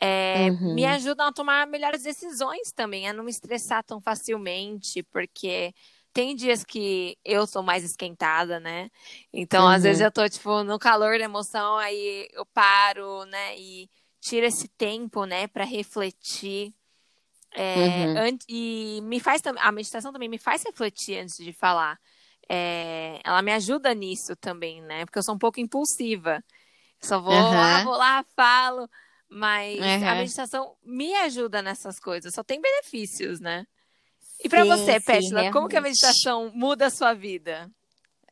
[0.00, 0.74] É, uhum.
[0.74, 5.74] Me ajudam a tomar melhores decisões também, a não me estressar tão facilmente, porque
[6.18, 8.90] tem dias que eu sou mais esquentada, né?
[9.32, 9.70] Então, uhum.
[9.70, 10.06] às vezes uhum.
[10.06, 13.56] eu tô, tipo, no calor da emoção, aí eu paro, né?
[13.56, 13.88] E
[14.20, 16.74] tiro esse tempo, né, para refletir.
[17.54, 18.38] É, uhum.
[18.48, 21.96] E me faz a meditação também me faz refletir antes de falar.
[22.48, 25.04] É, ela me ajuda nisso também, né?
[25.04, 26.42] Porque eu sou um pouco impulsiva.
[27.00, 27.52] Só vou uhum.
[27.52, 28.90] lá, vou lá, falo.
[29.28, 32.34] Mas a meditação me ajuda nessas coisas.
[32.34, 33.64] Só tem benefícios, né?
[34.42, 37.70] E para você, Pétila, como que a meditação muda a sua vida?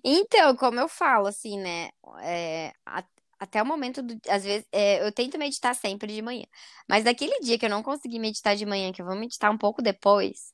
[0.05, 1.91] então, como eu falo, assim, né?
[2.23, 3.05] É, a,
[3.39, 6.45] até o momento, do, às vezes, é, eu tento meditar sempre de manhã.
[6.89, 9.59] Mas daquele dia que eu não consegui meditar de manhã, que eu vou meditar um
[9.59, 10.53] pouco depois,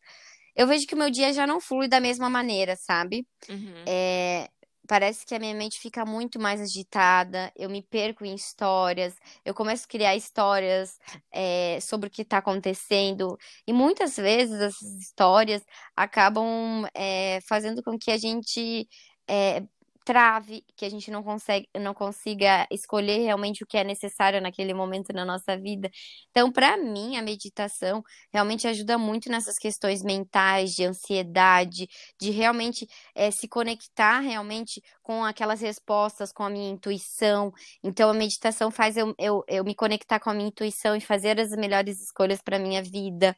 [0.54, 3.26] eu vejo que o meu dia já não flui da mesma maneira, sabe?
[3.48, 3.84] Uhum.
[3.86, 4.48] É,
[4.90, 9.14] parece que a minha mente fica muito mais agitada, eu me perco em histórias,
[9.44, 10.98] eu começo a criar histórias
[11.32, 15.62] é, sobre o que está acontecendo, e muitas vezes essas histórias
[15.94, 18.88] acabam é, fazendo com que a gente
[19.28, 19.62] é,
[20.04, 24.74] trave, que a gente não consegue, não consiga escolher realmente o que é necessário naquele
[24.74, 25.90] momento na nossa vida.
[26.30, 31.88] Então, para mim, a meditação realmente ajuda muito nessas questões mentais, de ansiedade,
[32.20, 37.52] de realmente é, se conectar realmente com aquelas respostas, com a minha intuição.
[37.82, 41.40] Então, a meditação faz eu, eu, eu me conectar com a minha intuição e fazer
[41.40, 43.36] as melhores escolhas para minha vida.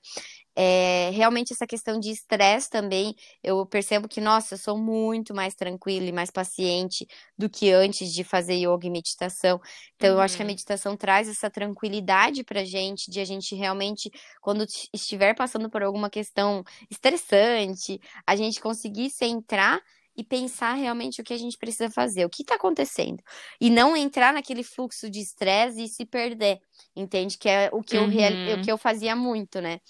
[0.55, 5.55] É, realmente essa questão de estresse também, eu percebo que, nossa, eu sou muito mais
[5.55, 7.07] tranquila e mais paciente
[7.39, 9.61] do que antes de fazer yoga e meditação.
[9.97, 10.17] Então, uhum.
[10.17, 10.51] eu acho que a uhum.
[10.51, 16.11] meditação traz essa tranquilidade pra gente, de a gente realmente, quando estiver passando por alguma
[16.11, 19.81] questão estressante, a gente conseguir centrar
[20.17, 23.23] e pensar realmente o que a gente precisa fazer, o que está acontecendo.
[23.61, 26.61] E não entrar naquele fluxo de estresse e se perder,
[26.95, 27.39] entende?
[27.39, 28.11] Que é o que, uhum.
[28.13, 29.81] eu, o que eu fazia muito, né?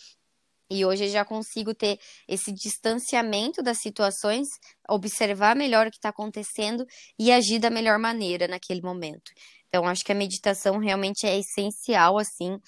[0.72, 4.48] E hoje eu já consigo ter esse distanciamento das situações,
[4.88, 6.86] observar melhor o que está acontecendo
[7.18, 9.30] e agir da melhor maneira naquele momento.
[9.68, 12.58] Então, acho que a meditação realmente é essencial, assim,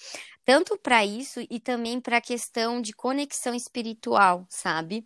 [0.43, 5.03] tanto para isso e também para a questão de conexão espiritual, sabe?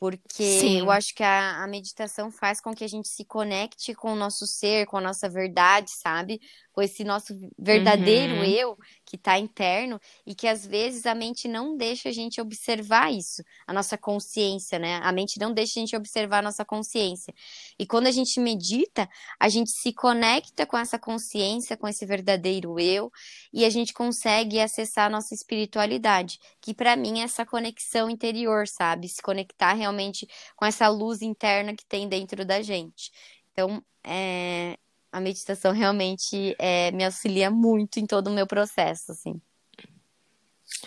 [0.00, 0.78] Porque Sim.
[0.78, 4.16] eu acho que a, a meditação faz com que a gente se conecte com o
[4.16, 6.40] nosso ser, com a nossa verdade, sabe?
[6.72, 8.44] Com esse nosso verdadeiro uhum.
[8.44, 13.12] eu que está interno e que às vezes a mente não deixa a gente observar
[13.12, 15.00] isso, a nossa consciência, né?
[15.02, 17.34] A mente não deixa a gente observar a nossa consciência.
[17.78, 19.08] E quando a gente medita,
[19.38, 23.10] a gente se conecta com essa consciência, com esse verdadeiro eu,
[23.52, 28.66] e a gente consegue acessar a nossa espiritualidade, que para mim é essa conexão interior,
[28.68, 29.08] sabe?
[29.08, 33.10] Se conectar realmente com essa luz interna que tem dentro da gente.
[33.52, 34.78] Então, é,
[35.12, 39.40] a meditação realmente é, me auxilia muito em todo o meu processo, assim.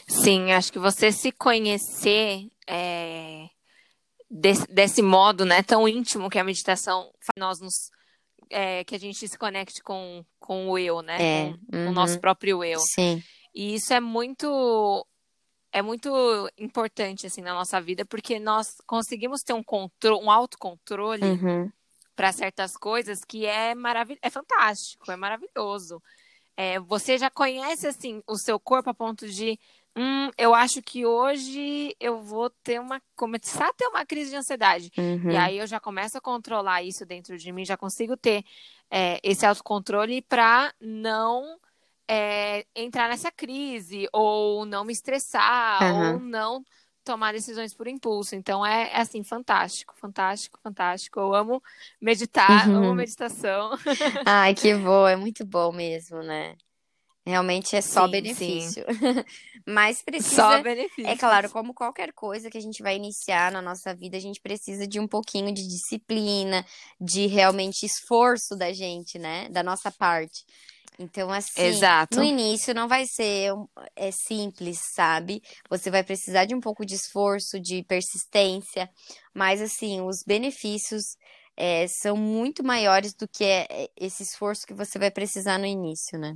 [0.08, 3.48] Sim, acho que você se conhecer é,
[4.30, 7.92] desse, desse, modo, né, tão íntimo que a meditação faz nós nos
[8.50, 11.18] é, que a gente se conecte com, com o eu, né?
[11.22, 11.90] É, com, uhum.
[11.90, 12.80] o nosso próprio eu.
[12.80, 13.22] Sim.
[13.54, 15.06] E isso é muito
[15.72, 16.12] é muito
[16.58, 21.72] importante assim na nossa vida porque nós conseguimos ter um controle, um autocontrole Uhum.
[22.16, 26.02] Para certas coisas que é maravilhoso, é fantástico, é maravilhoso.
[26.56, 29.60] É, você já conhece assim o seu corpo a ponto de,
[29.98, 34.36] hum, eu acho que hoje eu vou ter uma começar a ter uma crise de
[34.36, 34.92] ansiedade.
[34.98, 35.32] Uhum.
[35.32, 38.44] E aí eu já começo a controlar isso dentro de mim, já consigo ter
[38.92, 41.58] é, esse autocontrole para não
[42.08, 46.14] é, entrar nessa crise, ou não me estressar, Aham.
[46.14, 46.64] ou não
[47.04, 48.36] tomar decisões por impulso.
[48.36, 51.20] Então é, é, assim, fantástico, fantástico, fantástico.
[51.20, 51.62] Eu amo
[52.02, 52.76] meditar, Uhum.
[52.76, 53.72] amo meditação.
[54.26, 56.56] Ai, que bom, é muito bom mesmo, né?
[57.26, 58.86] Realmente é só Sim, benefício.
[59.68, 61.14] Mas precisa, Só benefícios.
[61.14, 64.42] é claro, como qualquer coisa que a gente vai iniciar na nossa vida, a gente
[64.42, 66.66] precisa de um pouquinho de disciplina,
[67.00, 69.50] de realmente esforço da gente, né?
[69.50, 70.46] Da nossa parte.
[71.00, 72.18] Então, assim, Exato.
[72.18, 73.52] no início não vai ser
[73.96, 75.42] é simples, sabe?
[75.70, 78.90] Você vai precisar de um pouco de esforço, de persistência,
[79.34, 81.04] mas assim, os benefícios
[81.58, 86.18] é, são muito maiores do que é, esse esforço que você vai precisar no início,
[86.20, 86.36] né?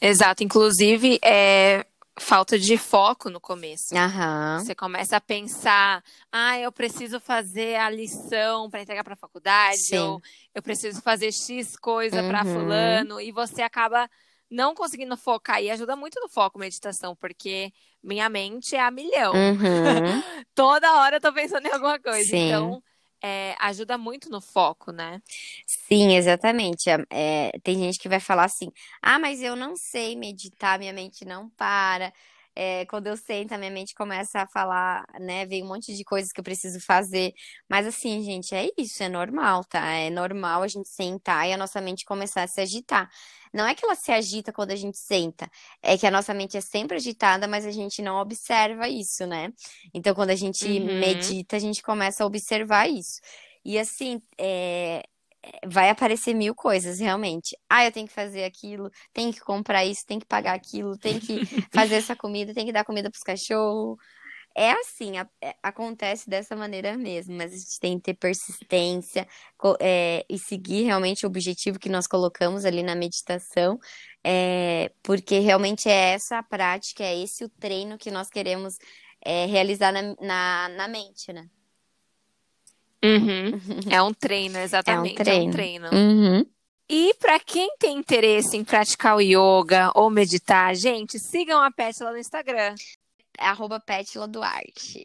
[0.00, 0.42] Exato.
[0.44, 1.84] Inclusive, é
[2.18, 3.94] falta de foco no começo.
[3.96, 4.58] Aham.
[4.60, 9.82] Você começa a pensar, ah, eu preciso fazer a lição para entregar para a faculdade,
[9.82, 9.98] Sim.
[9.98, 10.20] ou
[10.54, 12.52] eu preciso fazer X coisa para Uhum.
[12.52, 14.08] fulano, e você acaba
[14.50, 15.62] não conseguindo focar.
[15.62, 19.34] E ajuda muito no foco meditação, porque minha mente é a milhão.
[19.34, 19.58] Uhum.
[20.54, 22.30] Toda hora eu tô pensando em alguma coisa.
[22.30, 22.46] Sim.
[22.46, 22.82] Então,
[23.24, 25.20] é, ajuda muito no foco, né?
[25.66, 26.90] Sim, exatamente.
[27.10, 28.70] É, tem gente que vai falar assim:
[29.02, 32.12] ah, mas eu não sei meditar, minha mente não para.
[32.56, 35.44] É, quando eu sento, a minha mente começa a falar, né?
[35.46, 37.32] Vem um monte de coisas que eu preciso fazer.
[37.68, 39.84] Mas assim, gente, é isso, é normal, tá?
[39.92, 43.10] É normal a gente sentar e a nossa mente começar a se agitar.
[43.54, 45.50] Não é que ela se agita quando a gente senta,
[45.82, 49.52] é que a nossa mente é sempre agitada, mas a gente não observa isso, né?
[49.94, 50.88] Então, quando a gente Uhum.
[50.98, 53.20] medita, a gente começa a observar isso.
[53.64, 55.02] E assim, é,
[55.66, 57.56] vai aparecer mil coisas, realmente.
[57.68, 61.20] Ah, eu tenho que fazer aquilo, tenho que comprar isso, tenho que pagar aquilo, tenho
[61.20, 61.40] que
[61.72, 63.96] fazer essa comida, tenho que dar comida para os cachorros.
[64.54, 69.26] É assim, a- é- acontece dessa maneira mesmo, mas a gente tem que ter persistência
[69.80, 73.78] é, e seguir realmente o objetivo que nós colocamos ali na meditação,
[74.22, 78.76] é, porque realmente é essa a prática, é esse o treino que nós queremos
[79.24, 81.48] é, realizar na, na, na mente, né?
[83.04, 83.60] Uhum.
[83.90, 85.18] É um treino, exatamente.
[85.18, 85.52] É um treino.
[85.52, 85.88] treino.
[85.92, 86.46] Uhum.
[86.88, 92.12] E para quem tem interesse em praticar o yoga ou meditar, gente, sigam a Pétala
[92.12, 92.74] no Instagram.
[93.38, 95.04] Arroba Pétila Duarte.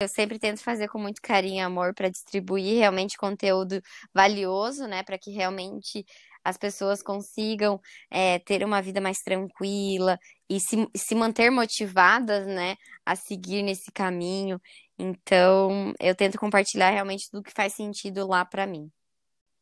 [0.00, 3.82] Eu sempre tento fazer com muito carinho e amor para distribuir realmente conteúdo
[4.14, 5.02] valioso, né?
[5.02, 6.06] Para que realmente
[6.42, 7.78] as pessoas consigam
[8.10, 10.18] é, ter uma vida mais tranquila
[10.48, 12.76] e se, se manter motivadas, né?
[13.04, 14.58] A seguir nesse caminho.
[14.98, 18.90] Então, eu tento compartilhar realmente tudo que faz sentido lá para mim.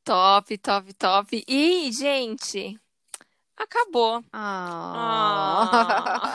[0.05, 1.45] Top, top, top.
[1.49, 2.79] E, gente,
[3.57, 4.23] acabou.
[4.33, 5.69] Ah.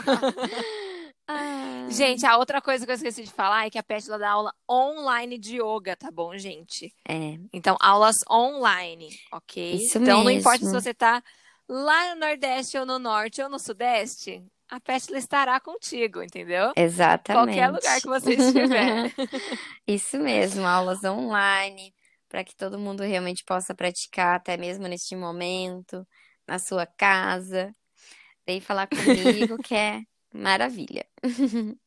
[1.28, 1.88] Ah.
[1.90, 4.54] Gente, a outra coisa que eu esqueci de falar é que a Pétala dá aula
[4.70, 6.94] online de yoga, tá bom, gente?
[7.08, 9.86] É, Então, aulas online, ok?
[9.86, 10.82] Isso então, não importa se mesmo.
[10.82, 11.24] você tá
[11.68, 16.74] lá no Nordeste ou no Norte ou no Sudeste, a Pétala estará contigo, entendeu?
[16.76, 17.58] exatamente.
[17.58, 19.14] Qualquer lugar que você estiver.
[19.88, 21.94] Isso mesmo, aulas online,
[22.30, 26.08] para que todo mundo realmente possa praticar, até mesmo neste momento,
[26.48, 27.72] na sua casa.
[28.48, 30.02] Vem falar comigo, que é
[30.34, 31.06] maravilha.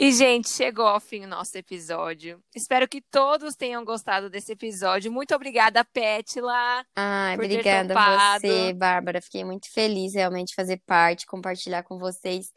[0.00, 2.40] E, gente, chegou ao fim o nosso episódio.
[2.54, 5.10] Espero que todos tenham gostado desse episódio.
[5.10, 6.86] Muito obrigada, Pétila.
[6.94, 9.20] Ai, Por obrigada a você, Bárbara.
[9.20, 12.52] Fiquei muito feliz realmente de fazer parte, compartilhar com vocês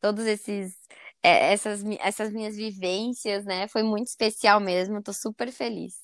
[0.00, 0.74] todos esses
[1.22, 3.68] é, essas, essas minhas vivências, né?
[3.68, 5.02] Foi muito especial mesmo.
[5.02, 5.94] Tô super feliz.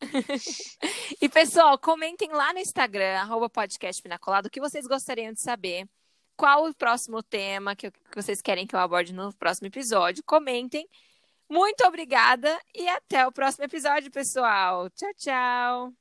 [1.20, 5.84] E, pessoal, comentem lá no Instagram, arroba podcast Pinacolado, o que vocês gostariam de saber.
[6.38, 10.22] Qual o próximo tema que, que vocês querem que eu aborde no próximo episódio?
[10.24, 10.88] Comentem.
[11.50, 14.88] Muito obrigada e até o próximo episódio, pessoal.
[14.90, 15.94] Tchau, tchau.